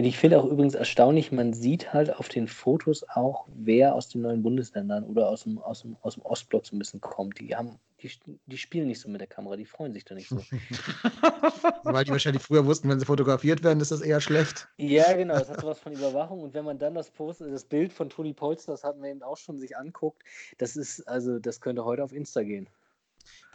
Ich 0.06 0.20
finde 0.20 0.40
auch 0.40 0.46
übrigens 0.46 0.76
erstaunlich, 0.76 1.32
man 1.32 1.54
sieht 1.54 1.92
halt 1.92 2.16
auf 2.16 2.30
den 2.30 2.48
Fotos 2.48 3.04
auch, 3.10 3.48
wer 3.56 3.96
aus 3.96 4.10
den 4.10 4.22
neuen 4.22 4.44
Bundesländern 4.44 5.04
oder 5.04 5.28
aus 5.28 5.44
dem, 5.44 5.58
aus 5.58 5.82
dem, 5.82 5.98
aus 6.02 6.14
dem 6.14 6.24
Ostblock 6.24 6.68
so 6.68 6.76
ein 6.76 6.80
bisschen 6.80 7.02
kommt. 7.02 7.40
Die 7.40 7.56
haben, 7.56 7.80
die, 8.02 8.12
die 8.46 8.58
spielen 8.60 8.88
nicht 8.88 9.02
so 9.02 9.10
mit 9.10 9.22
der 9.22 9.28
Kamera, 9.28 9.56
die 9.56 9.66
freuen 9.66 9.94
sich 9.94 10.06
da 10.06 10.14
nicht 10.14 10.30
so. 10.30 10.38
Weil 11.84 12.06
die 12.06 12.12
wahrscheinlich 12.12 12.44
früher 12.44 12.64
wussten, 12.68 12.90
wenn 12.90 13.00
sie 13.00 13.08
fotografiert 13.08 13.64
werden, 13.64 13.80
ist 13.80 13.92
das 13.92 14.02
eher 14.02 14.22
schlecht. 14.22 14.68
Ja, 14.78 15.14
genau, 15.14 15.34
das 15.40 15.50
hat 15.50 15.62
sowas 15.62 15.80
von 15.80 15.94
Überwachung. 15.94 16.42
Und 16.42 16.54
wenn 16.54 16.66
man 16.66 16.78
dann 16.78 16.94
das 16.94 17.10
Post, 17.10 17.42
das 17.42 17.66
Bild 17.66 17.92
von 17.92 18.10
Toni 18.10 18.34
Polster, 18.34 18.74
das 18.74 18.84
hatten 18.84 19.02
wir 19.02 19.10
eben 19.10 19.24
auch 19.24 19.38
schon 19.38 19.58
sich 19.58 19.78
anguckt, 19.78 20.22
das 20.60 20.76
ist, 20.76 21.08
also 21.08 21.40
das 21.40 21.60
könnte 21.60 21.86
heute 21.86 22.04
auf 22.04 22.14
Insta 22.14 22.44
gehen. 22.44 22.70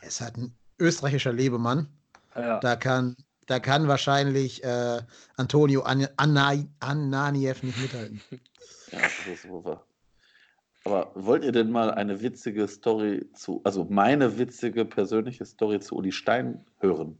Er 0.00 0.08
ist 0.08 0.20
halt 0.20 0.36
ein 0.36 0.52
österreichischer 0.80 1.32
Lebemann. 1.32 1.86
Ja. 2.34 2.58
Da 2.58 2.74
kann, 2.74 3.16
da 3.46 3.60
kann 3.60 3.88
wahrscheinlich 3.88 4.62
äh, 4.64 5.00
Antonio 5.36 5.82
An 5.82 6.06
Anna 6.16 6.54
Ananiev 6.80 7.62
nicht 7.62 7.80
mithalten. 7.80 8.20
Ja, 8.90 9.00
das 9.00 9.26
ist 9.26 9.50
over. 9.50 9.84
Aber 10.84 11.12
wollt 11.14 11.44
ihr 11.44 11.52
denn 11.52 11.70
mal 11.70 11.92
eine 11.92 12.22
witzige 12.22 12.66
Story 12.66 13.24
zu, 13.34 13.60
also 13.64 13.84
meine 13.88 14.38
witzige 14.38 14.84
persönliche 14.84 15.44
Story 15.44 15.80
zu 15.80 15.96
Uli 15.96 16.10
Stein 16.10 16.64
hören? 16.80 17.16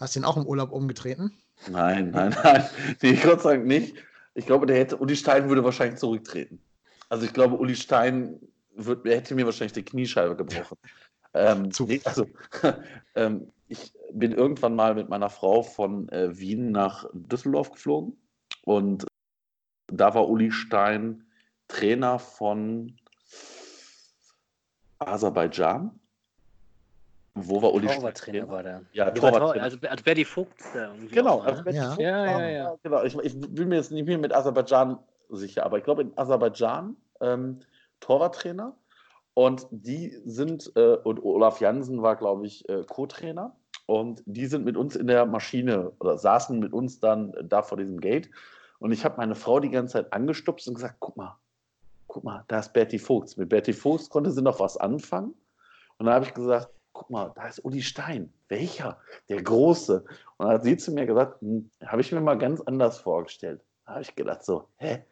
Hast 0.00 0.16
du 0.16 0.20
ihn 0.20 0.24
auch 0.24 0.36
im 0.36 0.46
Urlaub 0.46 0.72
umgetreten? 0.72 1.32
Nein, 1.70 2.10
nein, 2.10 2.34
nein. 2.42 2.64
Nee, 3.02 3.14
Gott 3.14 3.42
sei 3.42 3.56
Dank 3.56 3.66
nicht. 3.66 3.94
Ich 4.34 4.46
glaube, 4.46 4.66
der 4.66 4.76
hätte, 4.76 4.96
Uli 4.96 5.16
Stein 5.16 5.48
würde 5.48 5.64
wahrscheinlich 5.64 5.98
zurücktreten. 5.98 6.60
Also 7.08 7.24
ich 7.24 7.32
glaube, 7.32 7.56
Uli 7.56 7.76
Stein 7.76 8.40
wird, 8.74 9.04
hätte 9.06 9.34
mir 9.34 9.46
wahrscheinlich 9.46 9.72
die 9.72 9.84
Kniescheibe 9.84 10.36
gebrochen. 10.36 10.76
Ähm, 11.34 11.70
nee, 11.80 12.00
also, 12.04 12.26
ähm, 13.14 13.52
ich 13.68 13.92
bin 14.12 14.32
irgendwann 14.32 14.74
mal 14.74 14.94
mit 14.94 15.08
meiner 15.08 15.30
Frau 15.30 15.62
von 15.62 16.08
äh, 16.10 16.38
Wien 16.38 16.70
nach 16.70 17.06
Düsseldorf 17.12 17.70
geflogen 17.72 18.16
und 18.64 19.06
da 19.88 20.14
war 20.14 20.28
Uli 20.28 20.50
Stein 20.50 21.24
Trainer 21.68 22.18
von 22.18 22.96
Aserbaidschan. 24.98 25.98
Wo 27.34 27.60
war 27.60 27.74
Uli 27.74 27.86
Torwarttrainer 27.86 28.48
war 28.48 28.62
der. 28.62 28.82
Ja, 28.92 29.06
war 29.06 29.14
Torwarttrainer. 29.14 29.52
Tor- 29.52 29.62
Also, 29.62 29.78
also 29.88 30.04
Berti 30.04 30.24
Vogt 30.24 30.54
da 30.72 30.88
irgendwie. 30.94 31.14
Genau, 31.14 31.40
auch, 31.40 31.44
also 31.44 31.62
ne? 31.64 31.72
Ja. 31.74 31.96
Ja, 31.98 32.26
war- 32.26 32.40
ja, 32.40 32.48
ja. 32.48 32.76
genau. 32.82 33.02
Ich, 33.02 33.14
ich 33.18 33.38
bin 33.38 33.68
mir 33.68 33.76
jetzt 33.76 33.90
nicht 33.90 34.06
mehr 34.06 34.16
mit 34.16 34.32
Aserbaidschan 34.34 34.98
sicher, 35.28 35.64
aber 35.66 35.76
ich 35.78 35.84
glaube 35.84 36.02
in 36.02 36.16
Aserbaidschan 36.16 36.96
ähm, 37.20 37.60
Torwarttrainer 38.00 38.74
und 39.36 39.66
die 39.70 40.18
sind, 40.24 40.72
äh, 40.76 40.96
und 40.96 41.22
Olaf 41.22 41.60
Jansen 41.60 42.00
war, 42.00 42.16
glaube 42.16 42.46
ich, 42.46 42.66
äh, 42.70 42.84
Co-Trainer 42.84 43.54
und 43.84 44.22
die 44.24 44.46
sind 44.46 44.64
mit 44.64 44.78
uns 44.78 44.96
in 44.96 45.08
der 45.08 45.26
Maschine 45.26 45.92
oder 46.00 46.16
saßen 46.16 46.58
mit 46.58 46.72
uns 46.72 47.00
dann 47.00 47.34
da 47.42 47.62
vor 47.62 47.76
diesem 47.76 48.00
Gate 48.00 48.30
und 48.78 48.92
ich 48.92 49.04
habe 49.04 49.18
meine 49.18 49.34
Frau 49.34 49.60
die 49.60 49.68
ganze 49.68 49.92
Zeit 49.92 50.12
angestupst 50.14 50.66
und 50.68 50.74
gesagt, 50.74 50.96
guck 51.00 51.18
mal, 51.18 51.36
guck 52.06 52.24
mal, 52.24 52.44
da 52.48 52.60
ist 52.60 52.72
Berti 52.72 52.98
Vogts. 52.98 53.36
Mit 53.36 53.50
Berti 53.50 53.74
Vogts 53.74 54.08
konnte 54.08 54.30
sie 54.30 54.40
noch 54.40 54.58
was 54.58 54.78
anfangen 54.78 55.34
und 55.98 56.06
dann 56.06 56.14
habe 56.14 56.24
ich 56.24 56.32
gesagt, 56.32 56.70
guck 56.94 57.10
mal, 57.10 57.30
da 57.34 57.46
ist 57.46 57.62
Uli 57.62 57.82
Stein. 57.82 58.32
Welcher? 58.48 58.98
Der 59.28 59.42
Große. 59.42 60.02
Und 60.38 60.46
dann 60.46 60.54
hat 60.54 60.64
sie 60.64 60.78
zu 60.78 60.92
mir 60.92 61.04
gesagt, 61.04 61.42
hm, 61.42 61.70
habe 61.84 62.00
ich 62.00 62.10
mir 62.10 62.22
mal 62.22 62.38
ganz 62.38 62.62
anders 62.62 62.96
vorgestellt. 62.96 63.60
Da 63.84 63.92
habe 63.92 64.02
ich 64.02 64.14
gedacht 64.16 64.44
so, 64.44 64.66
hä? 64.76 65.04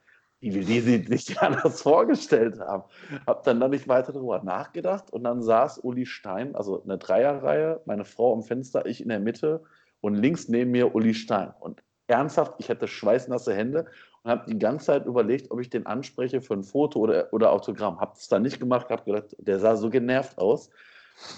Wie 0.44 0.54
will 0.54 0.64
die 1.00 1.16
sich 1.16 1.40
anders 1.40 1.80
vorgestellt 1.80 2.61
haben? 2.61 2.85
Habe 3.26 3.40
dann 3.44 3.61
da 3.61 3.68
nicht 3.68 3.88
weiter 3.88 4.12
darüber 4.12 4.42
nachgedacht 4.42 5.11
und 5.11 5.24
dann 5.24 5.42
saß 5.42 5.78
Uli 5.78 6.04
Stein, 6.04 6.54
also 6.54 6.83
eine 6.83 6.98
Dreierreihe, 6.98 7.80
meine 7.87 8.04
Frau 8.04 8.35
am 8.35 8.42
Fenster, 8.42 8.85
ich 8.85 9.00
in 9.00 9.09
der 9.09 9.20
Mitte 9.20 9.62
und 10.02 10.14
links 10.14 10.48
neben 10.48 10.70
mir 10.70 10.94
Uli 10.94 11.14
Stein. 11.14 11.54
Und 11.61 11.83
ernsthaft, 12.09 12.57
ich 12.59 12.68
hatte 12.68 12.87
schweißnasse 12.87 13.54
Hände 13.54 13.87
und 14.22 14.30
habe 14.30 14.44
die 14.46 14.59
ganze 14.59 14.87
Zeit 14.87 15.07
überlegt, 15.07 15.50
ob 15.50 15.61
ich 15.61 15.70
den 15.70 15.87
anspreche 15.87 16.42
für 16.42 16.54
ein 16.54 16.64
Foto 16.64 16.98
oder, 16.98 17.33
oder 17.33 17.50
Autogramm. 17.50 18.00
Habe 18.00 18.12
es 18.14 18.28
dann 18.28 18.42
nicht 18.42 18.61
gemacht, 18.61 18.90
habe 18.90 19.04
gedacht, 19.04 19.35
der 19.38 19.59
sah 19.61 19.76
so 19.76 19.88
genervt 19.88 20.37
aus. 20.38 20.68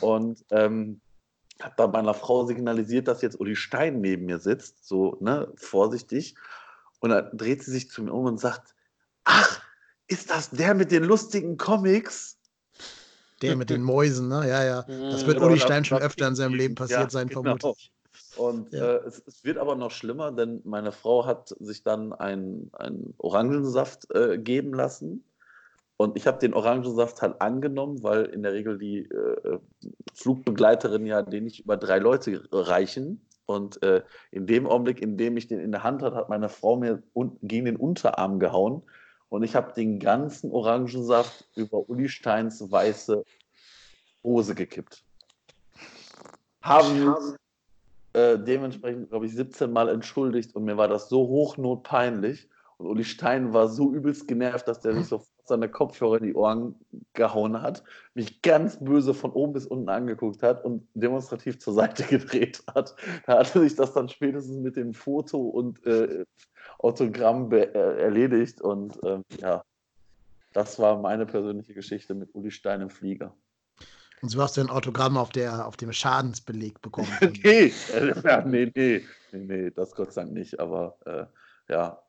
Und 0.00 0.44
ähm, 0.50 1.00
habe 1.60 1.74
dann 1.76 1.90
meiner 1.92 2.14
Frau 2.14 2.44
signalisiert, 2.44 3.08
dass 3.08 3.22
jetzt 3.22 3.38
Uli 3.38 3.56
Stein 3.56 4.00
neben 4.00 4.26
mir 4.26 4.38
sitzt, 4.38 4.86
so 4.86 5.16
ne, 5.20 5.52
vorsichtig. 5.56 6.34
Und 7.00 7.10
dann 7.10 7.30
dreht 7.36 7.62
sie 7.62 7.70
sich 7.70 7.90
zu 7.90 8.02
mir 8.02 8.12
um 8.12 8.24
und 8.24 8.40
sagt: 8.40 8.75
Ach, 9.26 9.60
ist 10.06 10.30
das 10.30 10.50
der 10.50 10.74
mit 10.74 10.90
den 10.90 11.04
lustigen 11.04 11.56
Comics? 11.56 12.38
Der 13.42 13.56
mit 13.56 13.68
den 13.68 13.82
Mäusen, 13.82 14.28
ne? 14.28 14.48
Ja, 14.48 14.64
ja. 14.64 14.82
Das 15.10 15.26
wird 15.26 15.38
Genau, 15.38 15.50
Uli 15.50 15.60
Stein 15.60 15.84
schon 15.84 15.98
öfter 15.98 16.26
in 16.26 16.34
seinem 16.34 16.54
Leben 16.54 16.74
passiert 16.74 17.00
Ja, 17.00 17.10
sein, 17.10 17.28
genau. 17.28 17.42
vermutlich. 17.42 17.92
Und 18.38 18.72
Ja. 18.72 18.94
äh, 18.94 19.06
es, 19.06 19.22
es 19.26 19.44
wird 19.44 19.58
aber 19.58 19.74
noch 19.76 19.90
schlimmer, 19.90 20.32
denn 20.32 20.62
meine 20.64 20.92
Frau 20.92 21.26
hat 21.26 21.54
sich 21.60 21.82
dann 21.82 22.12
einen 22.14 22.70
Orangensaft 23.18 24.10
äh, 24.14 24.38
geben 24.38 24.72
lassen. 24.72 25.24
Und 25.98 26.16
ich 26.16 26.26
habe 26.26 26.38
den 26.38 26.54
Orangensaft 26.54 27.20
halt 27.22 27.40
angenommen, 27.40 28.02
weil 28.02 28.26
in 28.26 28.42
der 28.42 28.52
Regel 28.52 28.78
die 28.78 29.08
äh, 29.08 29.58
Flugbegleiterinnen 30.14 31.06
ja 31.06 31.22
den 31.22 31.44
nicht 31.44 31.60
über 31.60 31.76
drei 31.76 31.98
Leute 31.98 32.46
reichen. 32.52 33.26
Und 33.46 33.82
äh, 33.82 34.02
in 34.30 34.46
dem 34.46 34.66
Augenblick, 34.66 35.00
in 35.00 35.16
dem 35.16 35.36
ich 35.36 35.46
den 35.48 35.60
in 35.60 35.72
der 35.72 35.84
Hand 35.84 36.02
hatte, 36.02 36.16
hat 36.16 36.28
meine 36.28 36.48
Frau 36.48 36.76
mir 36.76 37.02
un 37.14 37.38
gegen 37.42 37.64
den 37.64 37.76
Unterarm 37.76 38.38
gehauen. 38.38 38.82
Und 39.28 39.42
ich 39.42 39.54
habe 39.54 39.72
den 39.72 39.98
ganzen 39.98 40.50
Orangensaft 40.52 41.44
über 41.56 41.88
Uli 41.88 42.08
Steins 42.08 42.70
weiße 42.70 43.24
Hose 44.22 44.54
gekippt. 44.54 45.02
Haben 46.62 47.14
äh, 48.12 48.38
dementsprechend, 48.38 49.08
glaube 49.08 49.26
ich, 49.26 49.34
17 49.34 49.72
Mal 49.72 49.88
entschuldigt 49.88 50.54
und 50.54 50.64
mir 50.64 50.76
war 50.76 50.88
das 50.88 51.08
so 51.08 51.28
hochnotpeinlich. 51.28 52.48
Und 52.78 52.86
Uli 52.88 53.04
Stein 53.04 53.52
war 53.52 53.68
so 53.68 53.92
übelst 53.92 54.28
genervt, 54.28 54.68
dass 54.68 54.80
der 54.80 54.94
sich 54.94 55.06
sofort 55.06 55.30
seine 55.44 55.68
Kopfhörer 55.68 56.18
in 56.18 56.24
die 56.24 56.34
Ohren 56.34 56.74
gehauen 57.14 57.62
hat, 57.62 57.84
mich 58.14 58.42
ganz 58.42 58.82
böse 58.82 59.14
von 59.14 59.30
oben 59.30 59.52
bis 59.52 59.66
unten 59.66 59.88
angeguckt 59.88 60.42
hat 60.42 60.64
und 60.64 60.86
demonstrativ 60.94 61.58
zur 61.58 61.74
Seite 61.74 62.02
gedreht 62.08 62.62
hat. 62.74 62.94
Da 63.26 63.38
hatte 63.38 63.60
sich 63.60 63.76
das 63.76 63.92
dann 63.92 64.08
spätestens 64.08 64.58
mit 64.58 64.76
dem 64.76 64.92
Foto 64.92 65.38
und 65.38 65.84
äh, 65.86 66.24
Autogramm 66.78 67.50
äh, 67.52 67.64
erledigt. 67.72 68.60
Und 68.60 68.98
ähm, 69.04 69.22
ja, 69.40 69.64
das 70.52 70.78
war 70.78 71.00
meine 71.00 71.26
persönliche 71.26 71.74
Geschichte 71.74 72.14
mit 72.14 72.34
Uli 72.34 72.50
Stein 72.50 72.80
im 72.80 72.90
Flieger. 72.90 73.34
Und 74.22 74.30
so 74.30 74.42
hast 74.42 74.56
du 74.56 74.62
ein 74.62 74.70
Autogramm 74.70 75.16
auf, 75.16 75.30
der, 75.30 75.66
auf 75.66 75.76
dem 75.76 75.92
Schadensbeleg 75.92 76.80
bekommen. 76.80 77.08
nee, 77.44 77.72
äh, 77.94 78.20
ja, 78.24 78.42
nee, 78.42 78.72
nee, 78.74 79.04
nee, 79.32 79.38
nee, 79.38 79.70
das 79.70 79.92
Gott 79.94 80.12
sei 80.12 80.22
Dank 80.22 80.34
nicht, 80.34 80.58
aber 80.58 80.96
äh, 81.04 81.72
ja. 81.72 82.02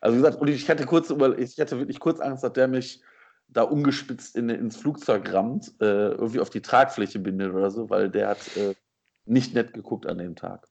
Also 0.00 0.16
wie 0.16 0.22
gesagt, 0.22 0.40
Uli, 0.40 0.52
ich 0.52 0.68
hatte 0.68 0.86
kurz 0.86 1.10
über, 1.10 1.38
ich 1.38 1.58
hatte 1.58 1.78
wirklich 1.78 2.00
kurz 2.00 2.20
Angst, 2.20 2.44
dass 2.44 2.52
der 2.52 2.68
mich 2.68 3.00
da 3.48 3.62
ungespitzt 3.62 4.36
in, 4.36 4.48
ins 4.48 4.76
Flugzeug 4.76 5.32
rammt, 5.32 5.72
äh, 5.80 6.10
irgendwie 6.10 6.40
auf 6.40 6.50
die 6.50 6.60
Tragfläche 6.60 7.18
bindet 7.18 7.52
oder 7.52 7.70
so, 7.70 7.88
weil 7.88 8.10
der 8.10 8.28
hat 8.28 8.56
äh, 8.56 8.74
nicht 9.24 9.54
nett 9.54 9.72
geguckt 9.72 10.06
an 10.06 10.18
dem 10.18 10.34
Tag. 10.36 10.66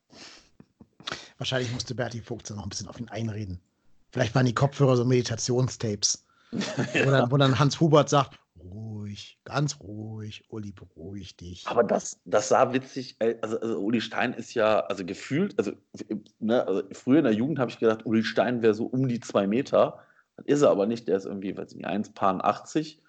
Wahrscheinlich 1.37 1.71
musste 1.71 1.95
Berti 1.95 2.21
Vogt 2.21 2.49
noch 2.51 2.63
ein 2.63 2.69
bisschen 2.69 2.87
auf 2.87 2.99
ihn 2.99 3.09
einreden. 3.09 3.59
Vielleicht 4.11 4.35
waren 4.35 4.45
die 4.45 4.53
Kopfhörer 4.53 4.95
so 4.95 5.05
Meditationstapes. 5.05 6.23
wo, 6.51 7.11
dann, 7.11 7.31
wo 7.31 7.37
dann 7.37 7.59
Hans 7.59 7.79
Hubert 7.79 8.09
sagt, 8.09 8.39
ruhig, 8.65 9.39
ganz 9.43 9.79
ruhig, 9.79 10.45
Uli, 10.49 10.71
beruhig 10.71 11.37
dich. 11.37 11.67
Aber 11.67 11.83
das, 11.83 12.19
das 12.25 12.49
sah 12.49 12.73
witzig, 12.73 13.15
äh, 13.19 13.37
also, 13.41 13.59
also 13.59 13.79
Uli 13.79 14.01
Stein 14.01 14.33
ist 14.33 14.53
ja, 14.53 14.79
also 14.81 15.05
gefühlt, 15.05 15.57
also, 15.57 15.73
ne, 16.39 16.65
also 16.67 16.83
früher 16.91 17.19
in 17.19 17.25
der 17.25 17.33
Jugend 17.33 17.59
habe 17.59 17.71
ich 17.71 17.79
gedacht, 17.79 18.05
Uli 18.05 18.23
Stein 18.23 18.61
wäre 18.61 18.73
so 18.73 18.85
um 18.85 19.07
die 19.07 19.19
zwei 19.19 19.47
Meter. 19.47 19.99
Das 20.37 20.45
ist 20.47 20.61
er 20.61 20.69
aber 20.69 20.85
nicht, 20.85 21.07
der 21.07 21.17
ist 21.17 21.25
irgendwie, 21.25 21.55
weiß 21.55 21.71
ich 21.71 21.77
nicht, 21.77 21.87
1,80. 21.87 22.99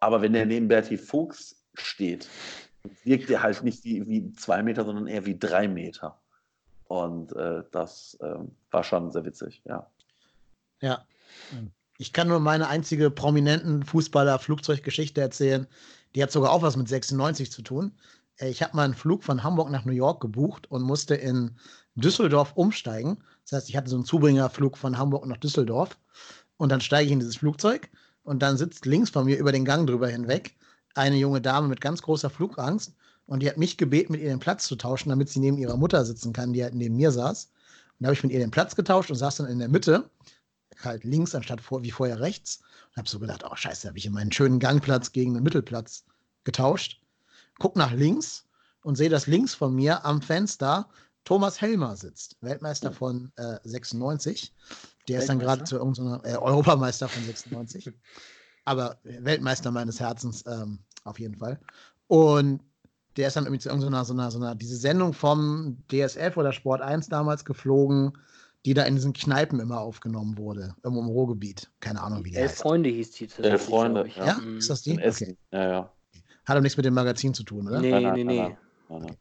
Aber 0.00 0.20
wenn 0.22 0.32
der 0.32 0.46
neben 0.46 0.68
Berti 0.68 0.98
Fuchs 0.98 1.64
steht, 1.74 2.28
wirkt 3.04 3.30
er 3.30 3.42
halt 3.42 3.62
nicht 3.62 3.84
wie, 3.84 4.06
wie 4.06 4.32
zwei 4.32 4.62
Meter, 4.62 4.84
sondern 4.84 5.06
eher 5.06 5.26
wie 5.26 5.38
drei 5.38 5.68
Meter. 5.68 6.20
Und 6.84 7.34
äh, 7.36 7.62
das 7.70 8.18
ähm, 8.20 8.56
war 8.70 8.82
schon 8.82 9.10
sehr 9.10 9.24
witzig, 9.24 9.62
ja. 9.64 9.88
Ja. 10.80 11.04
Ich 12.00 12.14
kann 12.14 12.28
nur 12.28 12.40
meine 12.40 12.68
einzige 12.68 13.10
prominenten 13.10 13.82
Fußballer-Flugzeuggeschichte 13.82 15.20
erzählen. 15.20 15.66
Die 16.14 16.22
hat 16.22 16.32
sogar 16.32 16.50
auch 16.50 16.62
was 16.62 16.78
mit 16.78 16.88
96 16.88 17.52
zu 17.52 17.60
tun. 17.60 17.92
Äh, 18.38 18.48
ich 18.48 18.62
habe 18.62 18.74
mal 18.74 18.84
einen 18.84 18.94
Flug 18.94 19.22
von 19.22 19.42
Hamburg 19.42 19.70
nach 19.70 19.84
New 19.84 19.92
York 19.92 20.22
gebucht 20.22 20.70
und 20.70 20.80
musste 20.80 21.14
in 21.14 21.50
Düsseldorf 21.96 22.52
umsteigen. 22.54 23.18
Das 23.44 23.52
heißt, 23.52 23.68
ich 23.68 23.76
hatte 23.76 23.90
so 23.90 23.96
einen 23.96 24.06
Zubringerflug 24.06 24.78
von 24.78 24.96
Hamburg 24.96 25.26
nach 25.26 25.36
Düsseldorf. 25.36 25.98
Und 26.56 26.72
dann 26.72 26.80
steige 26.80 27.04
ich 27.04 27.12
in 27.12 27.20
dieses 27.20 27.36
Flugzeug 27.36 27.90
und 28.22 28.40
dann 28.40 28.56
sitzt 28.56 28.86
links 28.86 29.10
von 29.10 29.26
mir 29.26 29.36
über 29.36 29.52
den 29.52 29.66
Gang 29.66 29.86
drüber 29.86 30.08
hinweg 30.08 30.56
eine 30.94 31.16
junge 31.16 31.42
Dame 31.42 31.68
mit 31.68 31.82
ganz 31.82 32.00
großer 32.00 32.30
Flugangst 32.30 32.94
und 33.26 33.42
die 33.42 33.48
hat 33.50 33.58
mich 33.58 33.76
gebeten, 33.76 34.12
mit 34.12 34.22
ihr 34.22 34.30
den 34.30 34.40
Platz 34.40 34.64
zu 34.66 34.76
tauschen, 34.76 35.10
damit 35.10 35.28
sie 35.28 35.40
neben 35.40 35.58
ihrer 35.58 35.76
Mutter 35.76 36.02
sitzen 36.06 36.32
kann, 36.32 36.54
die 36.54 36.62
halt 36.62 36.74
neben 36.74 36.96
mir 36.96 37.12
saß. 37.12 37.44
Und 37.44 38.04
da 38.04 38.06
habe 38.06 38.14
ich 38.14 38.22
mit 38.22 38.32
ihr 38.32 38.38
den 38.38 38.50
Platz 38.50 38.74
getauscht 38.74 39.10
und 39.10 39.16
saß 39.16 39.36
dann 39.36 39.48
in 39.48 39.58
der 39.58 39.68
Mitte, 39.68 40.08
halt 40.84 41.04
links 41.04 41.34
anstatt 41.34 41.60
vor, 41.60 41.82
wie 41.82 41.90
vorher 41.90 42.20
rechts. 42.20 42.60
Und 42.90 42.98
habe 42.98 43.08
so 43.08 43.18
gedacht, 43.18 43.44
oh 43.48 43.54
scheiße, 43.54 43.88
habe 43.88 43.98
ich 43.98 44.06
in 44.06 44.12
meinen 44.12 44.32
schönen 44.32 44.58
Gangplatz 44.58 45.12
gegen 45.12 45.34
den 45.34 45.42
Mittelplatz 45.42 46.04
getauscht. 46.44 47.00
Guck 47.58 47.76
nach 47.76 47.92
links 47.92 48.46
und 48.82 48.96
sehe, 48.96 49.10
dass 49.10 49.26
links 49.26 49.54
von 49.54 49.74
mir 49.74 50.04
am 50.04 50.22
Fenster 50.22 50.88
Thomas 51.24 51.60
Helmer 51.60 51.96
sitzt, 51.96 52.36
Weltmeister 52.40 52.92
von 52.92 53.30
äh, 53.36 53.58
96. 53.64 54.54
Der 55.08 55.20
ist 55.20 55.28
dann 55.28 55.38
gerade 55.38 55.64
zu 55.64 55.76
irgendeiner 55.76 56.24
äh, 56.24 56.36
Europameister 56.36 57.08
von 57.08 57.22
96. 57.24 57.92
Aber 58.64 58.98
Weltmeister 59.04 59.70
meines 59.70 60.00
Herzens 60.00 60.44
ähm, 60.46 60.78
auf 61.04 61.18
jeden 61.18 61.36
Fall. 61.36 61.60
Und 62.06 62.62
der 63.16 63.28
ist 63.28 63.36
dann 63.36 63.44
irgendwie 63.44 63.60
zu 63.60 63.68
irgendeiner, 63.68 64.04
so 64.04 64.12
einer, 64.12 64.30
so 64.30 64.38
einer, 64.38 64.54
diese 64.54 64.76
Sendung 64.76 65.12
vom 65.12 65.78
DSF 65.90 66.36
oder 66.36 66.52
Sport 66.52 66.80
1 66.80 67.08
damals 67.08 67.44
geflogen, 67.44 68.16
die 68.66 68.74
da 68.74 68.82
in 68.82 68.94
diesen 68.94 69.12
Kneipen 69.12 69.58
immer 69.60 69.80
aufgenommen 69.80 70.36
wurde, 70.36 70.74
irgendwo 70.82 71.02
im 71.02 71.08
Ruhrgebiet. 71.08 71.70
Keine 71.80 72.02
Ahnung, 72.02 72.24
wie 72.24 72.30
die 72.30 72.36
Elf 72.36 72.50
heißt. 72.52 72.62
Freunde 72.62 72.90
hieß 72.90 73.10
die. 73.12 73.28
Elf 73.38 73.64
Freunde, 73.64 74.06
ich. 74.06 74.16
ja. 74.16 74.26
Ja, 74.26 74.34
Mhm. 74.38 74.58
ist 74.58 74.68
das 74.70 74.82
die? 74.82 74.92
In 74.92 74.98
Essen. 74.98 75.28
Okay. 75.28 75.36
Ja, 75.52 75.68
ja. 75.70 75.92
Hat 76.44 76.56
aber 76.56 76.60
nichts 76.60 76.76
mit 76.76 76.84
dem 76.86 76.94
Magazin 76.94 77.32
zu 77.34 77.42
tun, 77.42 77.66
oder? 77.68 77.80
Nee, 77.80 77.90
Nein, 77.90 78.02
nein, 78.02 78.14
nee, 78.14 78.24
nein, 78.24 78.56
nee. 78.88 78.98
nein. 78.98 79.16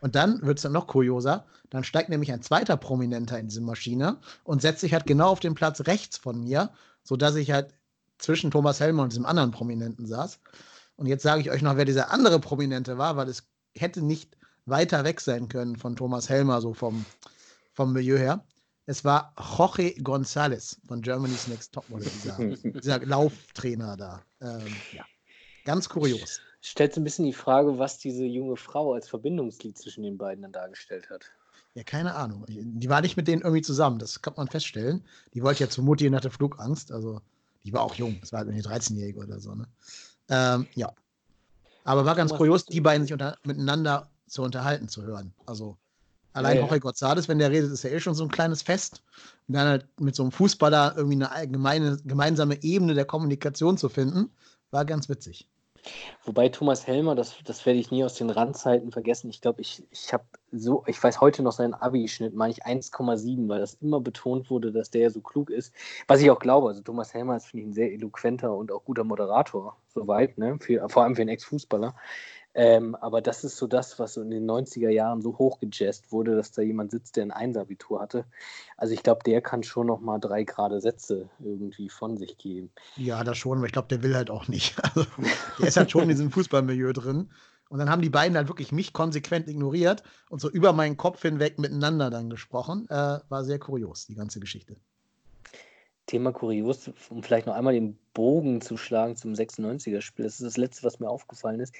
Und 0.00 0.14
dann 0.16 0.42
wird 0.42 0.58
es 0.58 0.62
dann 0.62 0.72
noch 0.72 0.86
kurioser. 0.86 1.46
Dann 1.70 1.82
steigt 1.82 2.10
nämlich 2.10 2.30
ein 2.32 2.42
zweiter 2.42 2.76
Prominenter 2.76 3.38
in 3.38 3.48
diese 3.48 3.62
Maschine 3.62 4.18
und 4.44 4.60
setzt 4.60 4.80
sich 4.82 4.92
halt 4.92 5.06
genau 5.06 5.28
auf 5.30 5.40
den 5.40 5.54
Platz 5.54 5.80
rechts 5.86 6.18
von 6.18 6.40
mir, 6.42 6.70
sodass 7.02 7.36
ich 7.36 7.50
halt 7.52 7.72
zwischen 8.18 8.50
Thomas 8.50 8.80
Helmer 8.80 9.02
und 9.02 9.12
diesem 9.12 9.24
anderen 9.26 9.50
Prominenten 9.50 10.06
saß. 10.06 10.40
Und 10.96 11.06
jetzt 11.06 11.22
sage 11.22 11.40
ich 11.40 11.50
euch 11.50 11.62
noch, 11.62 11.76
wer 11.76 11.84
dieser 11.86 12.12
andere 12.12 12.38
Prominente 12.38 12.98
war, 12.98 13.16
weil 13.16 13.28
es 13.28 13.44
hätte 13.74 14.02
nicht 14.02 14.36
weiter 14.66 15.04
weg 15.04 15.20
sein 15.20 15.48
können 15.48 15.76
von 15.76 15.96
Thomas 15.96 16.28
Helmer, 16.28 16.60
so 16.60 16.74
vom, 16.74 17.04
vom 17.72 17.92
Milieu 17.92 18.18
her. 18.18 18.44
Es 18.86 19.04
war 19.04 19.34
Jorge 19.38 19.94
González 20.00 20.76
von 20.86 21.00
Germany's 21.00 21.48
Next 21.48 21.72
Topmodel, 21.72 22.10
dieser, 22.10 22.36
dieser 22.80 23.04
Lauftrainer 23.04 23.96
da. 23.96 24.22
Ähm, 24.40 24.76
ja. 24.92 25.04
Ganz 25.64 25.88
kurios. 25.88 26.40
Stellt 26.60 26.94
so 26.94 27.00
ein 27.00 27.04
bisschen 27.04 27.24
die 27.24 27.32
Frage, 27.32 27.78
was 27.78 27.98
diese 27.98 28.24
junge 28.24 28.56
Frau 28.56 28.92
als 28.94 29.08
Verbindungsglied 29.08 29.78
zwischen 29.78 30.02
den 30.02 30.18
beiden 30.18 30.42
dann 30.42 30.52
dargestellt 30.52 31.08
hat. 31.10 31.24
Ja, 31.74 31.82
keine 31.82 32.14
Ahnung. 32.14 32.44
Die 32.48 32.88
war 32.88 33.00
nicht 33.00 33.16
mit 33.16 33.26
denen 33.26 33.42
irgendwie 33.42 33.62
zusammen, 33.62 33.98
das 33.98 34.22
kann 34.22 34.34
man 34.36 34.48
feststellen. 34.48 35.04
Die 35.34 35.42
wollte 35.42 35.64
ja 35.64 35.70
zu 35.70 35.82
Mutti 35.82 36.06
und 36.06 36.14
hatte 36.14 36.30
Flugangst. 36.30 36.92
Also, 36.92 37.20
die 37.64 37.72
war 37.72 37.82
auch 37.82 37.94
jung. 37.96 38.18
Das 38.20 38.32
war 38.32 38.40
halt 38.40 38.48
irgendwie 38.48 38.66
13-Jährige 38.66 39.18
oder 39.18 39.40
so, 39.40 39.54
ne? 39.54 39.66
Ähm, 40.28 40.66
ja. 40.74 40.92
Aber 41.82 42.04
war 42.04 42.14
ganz 42.14 42.30
Thomas, 42.30 42.38
kurios, 42.38 42.64
die 42.66 42.80
beiden 42.80 43.04
sich 43.04 43.12
unter, 43.12 43.36
miteinander 43.44 44.08
zu 44.26 44.42
unterhalten 44.42 44.88
zu 44.88 45.02
hören. 45.02 45.34
Also, 45.46 45.76
allein 46.34 46.56
Ja. 46.56 46.62
Jorge 46.62 46.76
González, 46.86 47.28
wenn 47.28 47.38
der 47.38 47.50
redet, 47.50 47.72
ist 47.72 47.84
ja 47.84 47.90
eh 47.90 48.00
schon 48.00 48.14
so 48.14 48.24
ein 48.24 48.30
kleines 48.30 48.62
Fest. 48.62 49.02
Und 49.48 49.54
dann 49.54 49.68
halt 49.68 49.88
mit 50.00 50.14
so 50.14 50.22
einem 50.22 50.32
Fußballer 50.32 50.94
irgendwie 50.96 51.16
eine 51.16 51.30
allgemeine, 51.30 51.96
gemeinsame 52.04 52.62
Ebene 52.62 52.94
der 52.94 53.06
Kommunikation 53.06 53.78
zu 53.78 53.88
finden, 53.88 54.30
war 54.70 54.84
ganz 54.84 55.08
witzig. 55.08 55.48
Wobei 56.24 56.48
Thomas 56.48 56.86
Helmer, 56.86 57.14
das, 57.14 57.36
das 57.44 57.66
werde 57.66 57.78
ich 57.78 57.90
nie 57.90 58.04
aus 58.04 58.14
den 58.14 58.30
Randzeiten 58.30 58.90
vergessen. 58.90 59.28
Ich 59.28 59.40
glaube, 59.40 59.60
ich, 59.60 59.82
ich 59.90 60.12
habe 60.12 60.24
so, 60.50 60.82
ich 60.86 61.02
weiß 61.02 61.20
heute 61.20 61.42
noch 61.42 61.52
seinen 61.52 61.74
Abi-Schnitt, 61.74 62.34
meine 62.34 62.52
ich 62.52 62.64
1,7, 62.64 63.48
weil 63.48 63.60
das 63.60 63.74
immer 63.74 64.00
betont 64.00 64.50
wurde, 64.50 64.72
dass 64.72 64.90
der 64.90 65.02
ja 65.02 65.10
so 65.10 65.20
klug 65.20 65.50
ist. 65.50 65.74
Was 66.06 66.22
ich 66.22 66.30
auch 66.30 66.38
glaube, 66.38 66.68
also 66.68 66.80
Thomas 66.80 67.12
Helmer 67.12 67.36
ist, 67.36 67.46
finde 67.46 67.64
ich, 67.64 67.68
ein 67.68 67.74
sehr 67.74 67.92
eloquenter 67.92 68.54
und 68.54 68.72
auch 68.72 68.84
guter 68.84 69.04
Moderator, 69.04 69.76
soweit, 69.88 70.38
ne? 70.38 70.58
Für, 70.58 70.88
vor 70.88 71.04
allem 71.04 71.14
für 71.14 71.22
einen 71.22 71.30
Ex-Fußballer. 71.30 71.94
Ähm, 72.54 72.94
aber 72.94 73.20
das 73.20 73.42
ist 73.42 73.56
so 73.56 73.66
das, 73.66 73.98
was 73.98 74.16
in 74.16 74.30
den 74.30 74.48
90er 74.48 74.88
Jahren 74.88 75.20
so 75.22 75.36
hochgejazzt 75.38 76.12
wurde, 76.12 76.36
dass 76.36 76.52
da 76.52 76.62
jemand 76.62 76.92
sitzt, 76.92 77.16
der 77.16 77.24
ein 77.24 77.32
Einser-Abitur 77.32 78.00
hatte. 78.00 78.24
Also 78.76 78.94
ich 78.94 79.02
glaube, 79.02 79.22
der 79.26 79.40
kann 79.40 79.64
schon 79.64 79.88
noch 79.88 80.00
mal 80.00 80.18
drei 80.18 80.44
gerade 80.44 80.80
Sätze 80.80 81.28
irgendwie 81.40 81.88
von 81.88 82.16
sich 82.16 82.38
geben. 82.38 82.70
Ja, 82.96 83.24
das 83.24 83.38
schon, 83.38 83.58
aber 83.58 83.66
ich 83.66 83.72
glaube, 83.72 83.88
der 83.88 84.02
will 84.02 84.14
halt 84.14 84.30
auch 84.30 84.48
nicht. 84.48 84.76
Also, 84.94 85.06
der 85.58 85.68
ist 85.68 85.76
halt 85.76 85.90
schon 85.90 86.02
in 86.02 86.10
diesem 86.10 86.30
Fußballmilieu 86.30 86.92
drin. 86.92 87.30
Und 87.68 87.78
dann 87.78 87.90
haben 87.90 88.02
die 88.02 88.10
beiden 88.10 88.36
halt 88.36 88.46
wirklich 88.46 88.70
mich 88.70 88.92
konsequent 88.92 89.48
ignoriert 89.48 90.04
und 90.28 90.40
so 90.40 90.48
über 90.48 90.72
meinen 90.72 90.96
Kopf 90.96 91.22
hinweg 91.22 91.58
miteinander 91.58 92.10
dann 92.10 92.30
gesprochen. 92.30 92.86
Äh, 92.90 93.18
war 93.28 93.44
sehr 93.44 93.58
kurios, 93.58 94.06
die 94.06 94.14
ganze 94.14 94.38
Geschichte. 94.38 94.76
Thema 96.06 96.32
kurios, 96.32 96.90
um 97.10 97.22
vielleicht 97.22 97.46
noch 97.46 97.54
einmal 97.54 97.74
den 97.74 97.98
Bogen 98.12 98.60
zu 98.60 98.76
schlagen 98.76 99.16
zum 99.16 99.32
96er-Spiel. 99.32 100.24
Das 100.24 100.34
ist 100.34 100.46
das 100.46 100.56
Letzte, 100.56 100.84
was 100.84 101.00
mir 101.00 101.08
aufgefallen 101.08 101.60
ist. 101.60 101.74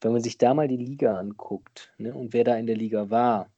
Wenn 0.00 0.12
man 0.12 0.22
sich 0.22 0.38
da 0.38 0.54
mal 0.54 0.68
die 0.68 0.76
Liga 0.76 1.18
anguckt 1.18 1.92
ne, 1.98 2.14
und 2.14 2.32
wer 2.32 2.44
da 2.44 2.56
in 2.56 2.66
der 2.66 2.76
Liga 2.76 3.10
war, 3.10 3.50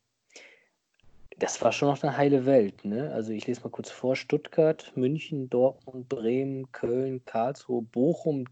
das 1.39 1.63
war 1.63 1.73
schon 1.73 1.89
noch 1.89 2.03
eine 2.03 2.17
heile 2.17 2.47
Welt. 2.47 2.85
Ne? 2.85 3.13
Also 3.13 3.33
ich 3.33 3.47
lese 3.47 3.63
mal 3.63 3.71
kurz 3.71 3.91
vor. 3.91 4.17
Stuttgart, 4.17 4.93
München, 4.97 5.49
Dortmund, 5.49 6.09
Bremen, 6.09 6.71
Köln, 6.73 7.25
Karlsruhe, 7.25 7.83
Bochum. 7.83 8.45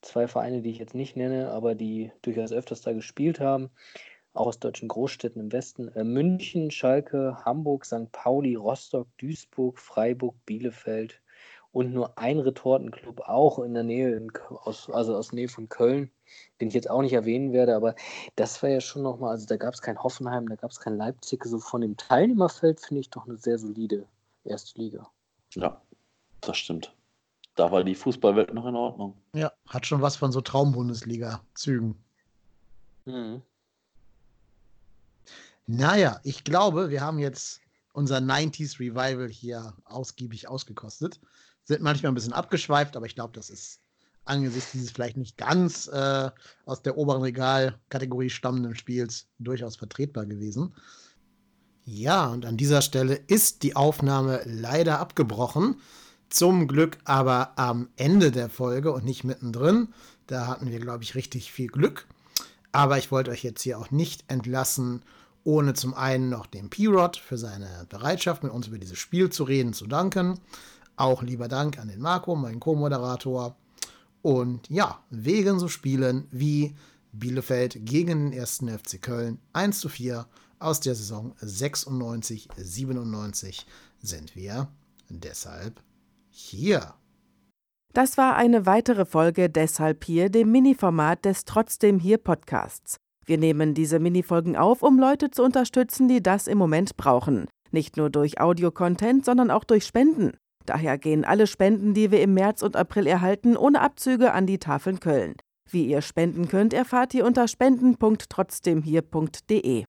Zwei 0.00 0.26
Vereine, 0.26 0.62
die 0.62 0.70
ich 0.70 0.78
jetzt 0.78 0.94
nicht 0.94 1.16
nenne, 1.16 1.50
aber 1.50 1.74
die 1.74 2.12
durchaus 2.22 2.52
öfters 2.52 2.82
da 2.82 2.92
gespielt 2.92 3.40
haben. 3.40 3.70
Auch 4.34 4.48
aus 4.48 4.58
deutschen 4.58 4.88
Großstädten 4.88 5.40
im 5.40 5.52
Westen. 5.52 5.88
Äh, 5.88 6.04
München, 6.04 6.70
Schalke, 6.70 7.38
Hamburg, 7.44 7.84
St. 7.86 8.10
Pauli, 8.12 8.56
Rostock, 8.56 9.08
Duisburg, 9.18 9.78
Freiburg, 9.78 10.34
Bielefeld 10.44 11.20
und 11.74 11.92
nur 11.92 12.18
ein 12.18 12.38
Retortenclub 12.38 13.20
auch 13.22 13.58
in 13.58 13.74
der 13.74 13.82
Nähe, 13.82 14.14
in, 14.14 14.32
aus, 14.62 14.88
also 14.90 15.16
aus 15.16 15.32
Nähe 15.32 15.48
von 15.48 15.68
Köln, 15.68 16.10
den 16.60 16.68
ich 16.68 16.74
jetzt 16.74 16.88
auch 16.88 17.02
nicht 17.02 17.12
erwähnen 17.12 17.52
werde, 17.52 17.74
aber 17.74 17.96
das 18.36 18.62
war 18.62 18.70
ja 18.70 18.80
schon 18.80 19.02
nochmal, 19.02 19.30
also 19.30 19.46
da 19.46 19.56
gab 19.56 19.74
es 19.74 19.82
kein 19.82 20.00
Hoffenheim, 20.00 20.48
da 20.48 20.54
gab 20.54 20.70
es 20.70 20.78
kein 20.78 20.96
Leipzig, 20.96 21.44
so 21.44 21.58
von 21.58 21.80
dem 21.80 21.96
Teilnehmerfeld 21.96 22.80
finde 22.80 23.00
ich 23.00 23.10
doch 23.10 23.26
eine 23.26 23.36
sehr 23.36 23.58
solide 23.58 24.06
erste 24.44 24.80
Liga. 24.80 25.10
Ja, 25.54 25.80
das 26.40 26.56
stimmt. 26.56 26.94
Da 27.56 27.70
war 27.70 27.82
die 27.82 27.94
Fußballwelt 27.94 28.54
noch 28.54 28.66
in 28.66 28.76
Ordnung. 28.76 29.16
Ja, 29.34 29.52
hat 29.68 29.86
schon 29.86 30.00
was 30.00 30.16
von 30.16 30.30
so 30.30 30.40
Traumbundesliga-Zügen. 30.40 31.96
Mhm. 33.04 33.42
Naja, 35.66 36.20
ich 36.24 36.44
glaube, 36.44 36.90
wir 36.90 37.00
haben 37.00 37.18
jetzt 37.18 37.60
unser 37.92 38.18
90s 38.18 38.78
Revival 38.78 39.28
hier 39.28 39.74
ausgiebig 39.84 40.48
ausgekostet. 40.48 41.20
Sind 41.64 41.80
manchmal 41.80 42.12
ein 42.12 42.14
bisschen 42.14 42.32
abgeschweift, 42.32 42.96
aber 42.96 43.06
ich 43.06 43.14
glaube, 43.14 43.32
das 43.32 43.48
ist 43.48 43.80
angesichts 44.26 44.72
dieses 44.72 44.90
vielleicht 44.90 45.16
nicht 45.16 45.36
ganz 45.36 45.86
äh, 45.88 46.30
aus 46.66 46.82
der 46.82 46.96
oberen 46.96 47.22
Regalkategorie 47.22 48.30
stammenden 48.30 48.74
Spiels 48.74 49.26
durchaus 49.38 49.76
vertretbar 49.76 50.26
gewesen. 50.26 50.74
Ja, 51.84 52.28
und 52.28 52.46
an 52.46 52.56
dieser 52.56 52.82
Stelle 52.82 53.14
ist 53.14 53.62
die 53.62 53.76
Aufnahme 53.76 54.42
leider 54.46 55.00
abgebrochen. 55.00 55.80
Zum 56.30 56.66
Glück 56.66 56.98
aber 57.04 57.52
am 57.56 57.90
Ende 57.96 58.32
der 58.32 58.48
Folge 58.48 58.92
und 58.92 59.04
nicht 59.04 59.24
mittendrin. 59.24 59.88
Da 60.26 60.46
hatten 60.46 60.70
wir, 60.70 60.80
glaube 60.80 61.04
ich, 61.04 61.14
richtig 61.14 61.52
viel 61.52 61.68
Glück. 61.68 62.06
Aber 62.72 62.98
ich 62.98 63.12
wollte 63.12 63.30
euch 63.30 63.44
jetzt 63.44 63.62
hier 63.62 63.78
auch 63.78 63.90
nicht 63.90 64.24
entlassen, 64.28 65.02
ohne 65.44 65.74
zum 65.74 65.94
einen 65.94 66.30
noch 66.30 66.46
dem 66.46 66.70
P-Rod 66.70 67.16
für 67.16 67.38
seine 67.38 67.86
Bereitschaft, 67.88 68.42
mit 68.42 68.52
uns 68.52 68.66
über 68.66 68.78
dieses 68.78 68.98
Spiel 68.98 69.30
zu 69.30 69.44
reden, 69.44 69.74
zu 69.74 69.86
danken. 69.86 70.40
Auch 70.96 71.22
lieber 71.22 71.48
Dank 71.48 71.78
an 71.78 71.88
den 71.88 72.00
Marco, 72.00 72.34
meinen 72.34 72.60
Co-Moderator. 72.60 73.56
Und 74.22 74.68
ja, 74.70 74.98
wegen 75.10 75.58
so 75.58 75.68
Spielen 75.68 76.26
wie 76.30 76.74
Bielefeld 77.12 77.84
gegen 77.84 78.30
den 78.30 78.32
ersten 78.32 78.68
FC 78.68 79.00
Köln 79.00 79.38
1 79.52 79.80
zu 79.80 79.88
4 79.88 80.26
aus 80.58 80.80
der 80.80 80.94
Saison 80.94 81.34
96, 81.40 82.48
97 82.56 83.66
sind 84.00 84.34
wir 84.34 84.68
deshalb 85.08 85.82
hier. 86.30 86.94
Das 87.92 88.16
war 88.18 88.34
eine 88.34 88.66
weitere 88.66 89.04
Folge 89.04 89.48
Deshalb 89.48 90.04
hier, 90.04 90.28
dem 90.30 90.50
Mini-Format 90.50 91.24
des 91.24 91.44
Trotzdem 91.44 92.00
hier 92.00 92.18
Podcasts. 92.18 92.96
Wir 93.26 93.38
nehmen 93.38 93.72
diese 93.74 93.98
Minifolgen 93.98 94.56
auf, 94.56 94.82
um 94.82 94.98
Leute 94.98 95.30
zu 95.30 95.42
unterstützen, 95.42 96.08
die 96.08 96.22
das 96.22 96.46
im 96.46 96.56
Moment 96.58 96.96
brauchen. 96.96 97.46
Nicht 97.70 97.96
nur 97.96 98.10
durch 98.10 98.40
Audio-Content, 98.40 99.24
sondern 99.24 99.50
auch 99.50 99.64
durch 99.64 99.84
Spenden. 99.84 100.32
Daher 100.66 100.98
gehen 100.98 101.24
alle 101.24 101.46
Spenden, 101.46 101.94
die 101.94 102.10
wir 102.10 102.20
im 102.22 102.34
März 102.34 102.62
und 102.62 102.76
April 102.76 103.06
erhalten, 103.06 103.56
ohne 103.56 103.80
Abzüge 103.80 104.32
an 104.32 104.46
die 104.46 104.58
Tafeln 104.58 105.00
Köln. 105.00 105.34
Wie 105.70 105.86
ihr 105.86 106.02
spenden 106.02 106.48
könnt, 106.48 106.72
erfahrt 106.72 107.14
ihr 107.14 107.26
unter 107.26 107.48
spenden.trotzdemhier.de. 107.48 109.82